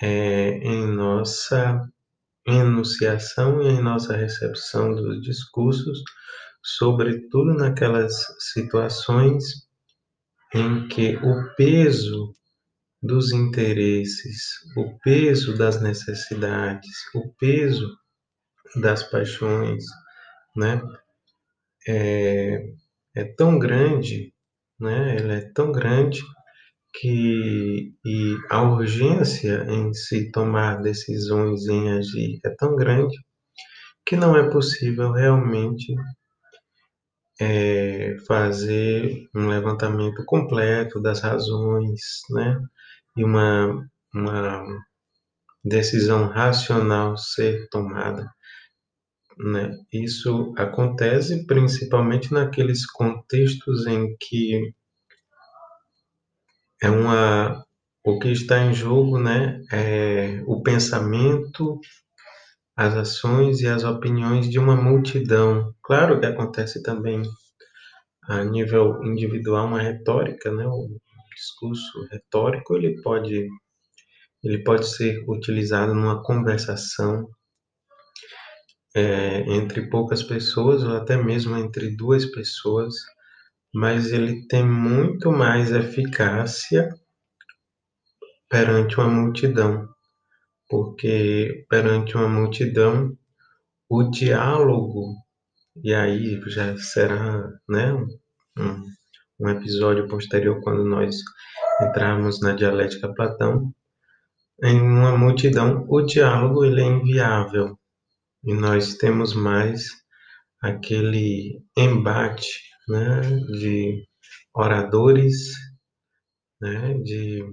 é, 0.00 0.58
em 0.58 0.86
nossa 0.86 1.86
enunciação 2.46 3.62
e 3.62 3.68
em 3.68 3.82
nossa 3.82 4.16
recepção 4.16 4.94
dos 4.94 5.20
discursos, 5.22 6.02
sobretudo 6.62 7.54
naquelas 7.54 8.14
situações 8.52 9.44
em 10.54 10.86
que 10.88 11.16
o 11.16 11.54
peso 11.56 12.34
dos 13.02 13.32
interesses, 13.32 14.60
o 14.76 14.96
peso 15.00 15.56
das 15.56 15.80
necessidades, 15.82 16.90
o 17.14 17.32
peso 17.34 17.88
das 18.76 19.02
paixões, 19.02 19.84
né, 20.56 20.80
é, 21.88 22.64
é 23.14 23.24
tão 23.36 23.58
grande, 23.58 24.32
né, 24.78 25.16
ela 25.18 25.34
é 25.34 25.52
tão 25.52 25.72
grande 25.72 26.22
que 26.94 27.94
e 28.04 28.36
a 28.50 28.62
urgência 28.62 29.64
em 29.68 29.92
se 29.94 30.30
tomar 30.30 30.82
decisões, 30.82 31.66
em 31.66 31.90
agir, 31.92 32.38
é 32.44 32.50
tão 32.50 32.76
grande 32.76 33.16
que 34.06 34.16
não 34.16 34.36
é 34.36 34.50
possível 34.50 35.12
realmente 35.12 35.94
é, 37.42 38.16
fazer 38.26 39.28
um 39.34 39.48
levantamento 39.48 40.24
completo 40.24 41.00
das 41.02 41.20
razões, 41.20 42.00
né? 42.30 42.56
E 43.16 43.24
uma, 43.24 43.84
uma 44.14 44.64
decisão 45.64 46.28
racional 46.28 47.16
ser 47.16 47.68
tomada. 47.68 48.30
Né? 49.36 49.76
Isso 49.92 50.54
acontece 50.56 51.44
principalmente 51.46 52.32
naqueles 52.32 52.86
contextos 52.86 53.86
em 53.88 54.16
que 54.20 54.72
é 56.80 56.90
uma 56.90 57.64
o 58.04 58.18
que 58.18 58.28
está 58.28 58.64
em 58.64 58.74
jogo, 58.74 59.16
né, 59.16 59.62
é 59.72 60.42
o 60.44 60.60
pensamento, 60.60 61.80
as 62.76 62.96
ações 62.96 63.60
e 63.60 63.66
as 63.68 63.84
opiniões 63.84 64.48
de 64.48 64.58
uma 64.58 64.76
multidão. 64.76 65.74
Claro 65.82 66.18
que 66.20 66.26
acontece 66.26 66.82
também 66.82 67.22
a 68.24 68.44
nível 68.44 69.02
individual 69.04 69.66
uma 69.66 69.80
retórica, 69.82 70.50
né, 70.52 70.66
o 70.66 70.88
discurso 71.34 72.06
retórico 72.10 72.76
ele 72.76 73.00
pode 73.02 73.48
ele 74.44 74.62
pode 74.64 74.86
ser 74.88 75.24
utilizado 75.28 75.94
numa 75.94 76.22
conversação 76.22 77.28
é, 78.94 79.40
entre 79.52 79.88
poucas 79.88 80.22
pessoas 80.22 80.82
ou 80.82 80.96
até 80.96 81.16
mesmo 81.16 81.56
entre 81.56 81.96
duas 81.96 82.26
pessoas, 82.26 82.94
mas 83.74 84.12
ele 84.12 84.46
tem 84.48 84.66
muito 84.66 85.30
mais 85.30 85.72
eficácia 85.72 86.88
perante 88.48 88.96
uma 88.96 89.08
multidão, 89.08 89.88
porque 90.72 91.66
perante 91.68 92.16
uma 92.16 92.26
multidão 92.26 93.14
o 93.90 94.04
diálogo 94.04 95.14
e 95.84 95.92
aí 95.92 96.40
já 96.46 96.74
será 96.78 97.46
né, 97.68 97.92
um, 98.58 98.86
um 99.38 99.50
episódio 99.50 100.08
posterior 100.08 100.62
quando 100.62 100.82
nós 100.82 101.16
entrarmos 101.82 102.40
na 102.40 102.54
dialética 102.54 103.12
Platão 103.12 103.70
em 104.62 104.80
uma 104.80 105.14
multidão 105.14 105.84
o 105.90 106.00
diálogo 106.00 106.64
ele 106.64 106.80
é 106.80 106.86
inviável. 106.86 107.78
E 108.42 108.54
nós 108.54 108.94
temos 108.94 109.34
mais 109.34 109.88
aquele 110.58 111.62
embate 111.76 112.48
né, 112.88 113.20
de 113.58 114.08
oradores, 114.54 115.52
né, 116.62 116.94
de 116.94 117.44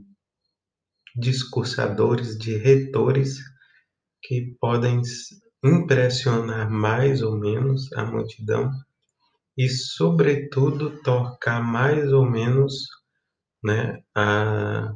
discursadores, 1.16 2.38
de 2.38 2.58
retores 2.58 3.38
que 4.22 4.56
podem 4.60 5.02
impressionar 5.64 6.70
mais 6.70 7.22
ou 7.22 7.38
menos 7.38 7.92
a 7.94 8.06
multidão 8.06 8.72
e, 9.58 9.68
sobretudo, 9.68 11.02
tocar 11.02 11.62
mais 11.62 12.14
ou 12.14 12.26
menos 12.26 12.88
né, 13.64 14.02
a, 14.16 14.94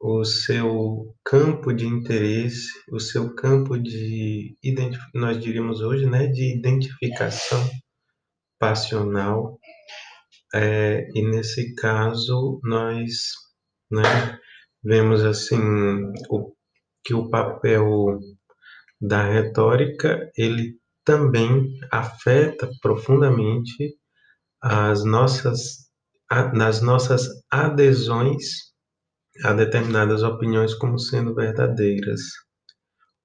o 0.00 0.24
seu 0.24 1.14
campo 1.24 1.72
de 1.72 1.86
interesse, 1.86 2.68
o 2.90 2.98
seu 2.98 3.34
campo 3.34 3.78
de, 3.78 4.56
nós 5.14 5.40
diríamos 5.40 5.80
hoje, 5.80 6.06
né, 6.06 6.26
de 6.26 6.58
identificação 6.58 7.64
passional. 8.58 9.58
É, 10.54 11.08
e 11.14 11.22
nesse 11.22 11.74
caso, 11.74 12.60
nós 12.64 13.32
né, 13.90 14.02
vemos 14.86 15.24
assim 15.24 15.58
o, 16.30 16.52
que 17.04 17.14
o 17.14 17.28
papel 17.28 18.18
da 19.00 19.22
retórica 19.24 20.30
ele 20.36 20.78
também 21.04 21.72
afeta 21.92 22.70
profundamente 22.80 23.96
as 24.62 25.04
nossas 25.04 25.86
nas 26.54 26.80
nossas 26.82 27.28
adesões 27.50 28.44
a 29.44 29.52
determinadas 29.52 30.22
opiniões 30.22 30.74
como 30.74 30.98
sendo 30.98 31.34
verdadeiras 31.34 32.22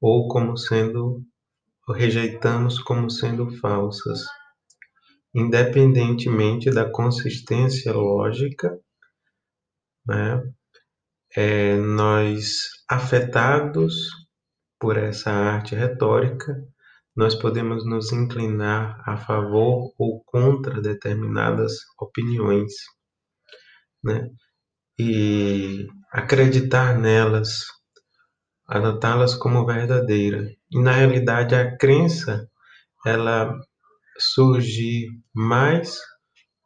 ou 0.02 0.28
como 0.28 0.58
sendo 0.58 1.22
rejeitamos 1.96 2.80
como 2.80 3.10
sendo 3.10 3.50
falsas. 3.60 4.22
independentemente 5.34 6.72
da 6.72 6.90
consistência 6.90 7.94
lógica, 7.94 8.78
né? 10.06 10.42
É, 11.36 11.78
nós 11.78 12.70
afetados 12.90 14.10
por 14.80 14.98
essa 14.98 15.32
arte 15.32 15.76
retórica, 15.76 16.56
nós 17.16 17.36
podemos 17.36 17.86
nos 17.86 18.12
inclinar 18.12 19.02
a 19.08 19.18
favor 19.18 19.94
ou 19.98 20.24
contra 20.26 20.82
determinadas 20.82 21.74
opiniões, 22.00 22.74
né? 24.04 24.30
E 25.00 25.88
acreditar 26.12 26.98
nelas, 26.98 27.66
adotá-las 28.68 29.36
como 29.36 29.66
verdadeira. 29.66 30.50
E 30.72 30.80
na 30.82 30.94
realidade 30.94 31.56
a 31.56 31.78
crença 31.78 32.48
ela 33.06 33.58
surge 34.18 35.08
mais 35.34 36.00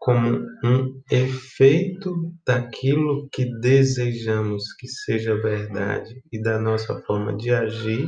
como 0.05 0.37
um 0.63 1.01
efeito 1.09 2.31
daquilo 2.45 3.27
que 3.31 3.43
desejamos 3.59 4.71
que 4.77 4.87
seja 4.87 5.33
verdade 5.41 6.21
e 6.31 6.39
da 6.39 6.59
nossa 6.59 7.01
forma 7.07 7.35
de 7.35 7.51
agir, 7.51 8.07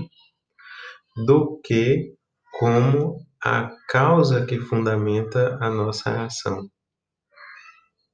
do 1.26 1.60
que 1.66 2.14
como 2.60 3.18
a 3.43 3.76
causa 3.89 4.45
que 4.45 4.60
fundamenta 4.60 5.58
a 5.60 5.72
nossa 5.72 6.26
ação, 6.26 6.70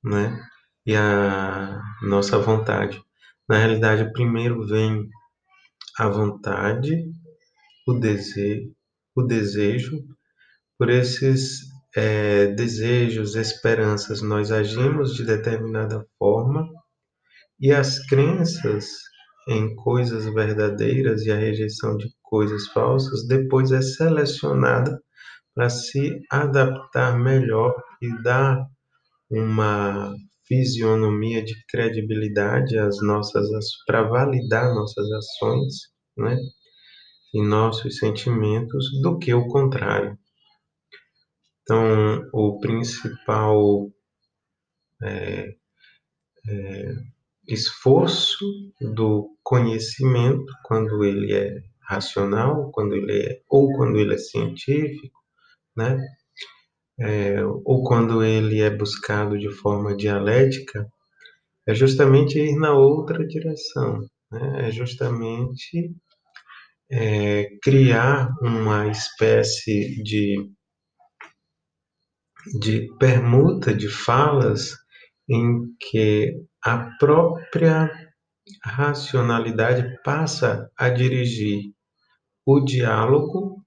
né? 0.01 0.41
E 0.86 0.95
a 0.95 1.81
nossa 2.03 2.39
vontade. 2.39 3.03
Na 3.49 3.57
realidade, 3.57 4.13
primeiro 4.13 4.65
vem 4.65 5.09
a 5.99 6.07
vontade, 6.07 7.03
o 7.86 7.95
desejo, 7.95 8.73
o 9.13 9.23
desejo. 9.23 9.91
Por 10.77 10.89
esses 10.89 11.72
é, 11.95 12.47
desejos, 12.47 13.35
esperanças, 13.35 14.21
nós 14.21 14.51
agimos 14.51 15.15
de 15.15 15.25
determinada 15.25 16.05
forma 16.17 16.67
e 17.59 17.71
as 17.71 17.99
crenças 18.07 18.87
em 19.47 19.75
coisas 19.75 20.25
verdadeiras 20.25 21.23
e 21.23 21.31
a 21.31 21.35
rejeição 21.35 21.97
de 21.97 22.07
coisas 22.21 22.67
falsas 22.67 23.27
depois 23.27 23.71
é 23.71 23.81
selecionada 23.81 24.99
para 25.53 25.69
se 25.69 26.19
adaptar 26.31 27.17
melhor 27.19 27.75
e 28.01 28.23
dar 28.23 28.65
uma 29.29 30.15
fisionomia 30.47 31.43
de 31.43 31.53
credibilidade 31.67 32.77
às 32.77 33.01
nossas 33.01 33.47
para 33.85 34.03
validar 34.03 34.73
nossas 34.73 35.09
ações, 35.11 35.75
né? 36.17 36.37
E 37.33 37.41
nossos 37.41 37.97
sentimentos 37.97 38.85
do 39.01 39.17
que 39.17 39.33
o 39.33 39.47
contrário. 39.47 40.17
Então, 41.64 42.30
o 42.34 42.59
principal 42.59 43.89
é, 45.01 45.55
é, 46.47 46.95
esforço 47.47 48.45
do 48.82 49.36
conhecimento, 49.43 50.45
quando 50.64 51.03
ele 51.03 51.34
é 51.34 51.64
racional, 51.82 52.72
quando 52.72 52.93
ele 52.95 53.28
é, 53.28 53.41
ou 53.49 53.72
quando 53.74 53.97
ele 53.97 54.14
é 54.14 54.18
científico, 54.18 55.20
né? 55.76 55.97
É, 56.99 57.43
ou 57.43 57.84
quando 57.84 58.24
ele 58.24 58.61
é 58.61 58.70
buscado 58.70 59.38
de 59.38 59.49
forma 59.49 59.95
dialética, 59.95 60.88
é 61.66 61.74
justamente 61.74 62.39
ir 62.39 62.55
na 62.57 62.74
outra 62.74 63.26
direção, 63.26 63.99
né? 64.32 64.68
é 64.68 64.72
justamente 64.72 65.95
é, 66.91 67.49
criar 67.61 68.30
uma 68.41 68.88
espécie 68.89 70.01
de, 70.03 70.49
de 72.59 72.87
permuta 72.99 73.73
de 73.73 73.89
falas 73.89 74.75
em 75.29 75.73
que 75.79 76.35
a 76.63 76.89
própria 76.99 77.91
racionalidade 78.63 79.97
passa 80.03 80.69
a 80.77 80.89
dirigir 80.89 81.71
o 82.45 82.59
diálogo 82.59 83.63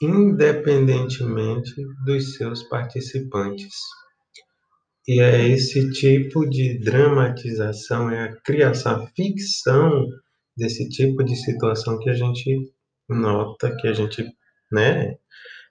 independentemente 0.00 1.74
dos 2.04 2.34
seus 2.34 2.62
participantes. 2.64 3.74
E 5.06 5.20
é 5.20 5.48
esse 5.48 5.90
tipo 5.90 6.48
de 6.48 6.78
dramatização, 6.78 8.10
é 8.10 8.24
a 8.24 8.36
criação, 8.42 9.02
a 9.02 9.06
ficção 9.08 10.06
desse 10.56 10.88
tipo 10.88 11.24
de 11.24 11.34
situação 11.34 11.98
que 11.98 12.10
a 12.10 12.14
gente 12.14 12.70
nota, 13.08 13.74
que 13.76 13.88
a 13.88 13.92
gente, 13.92 14.24
né, 14.70 15.16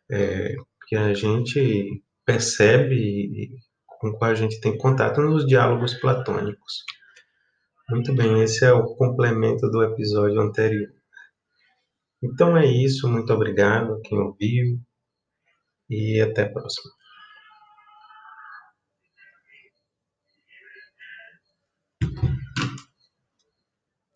é, 0.09 0.55
que 0.87 0.95
a 0.95 1.13
gente 1.13 2.01
percebe 2.27 3.49
com 3.87 4.11
qual 4.11 4.31
a 4.31 4.35
gente 4.35 4.59
tem 4.59 4.77
contato 4.77 5.21
nos 5.21 5.47
diálogos 5.47 5.93
platônicos. 5.93 6.83
Muito 7.89 8.13
bem, 8.13 8.43
esse 8.43 8.65
é 8.65 8.73
o 8.73 8.95
complemento 8.95 9.71
do 9.71 9.81
episódio 9.81 10.41
anterior. 10.41 10.91
Então 12.21 12.57
é 12.57 12.65
isso, 12.65 13.09
muito 13.09 13.31
obrigado 13.31 13.93
a 13.93 14.01
quem 14.01 14.19
ouviu 14.19 14.77
e 15.89 16.19
até 16.19 16.43
a 16.43 16.51
próxima. 16.51 16.96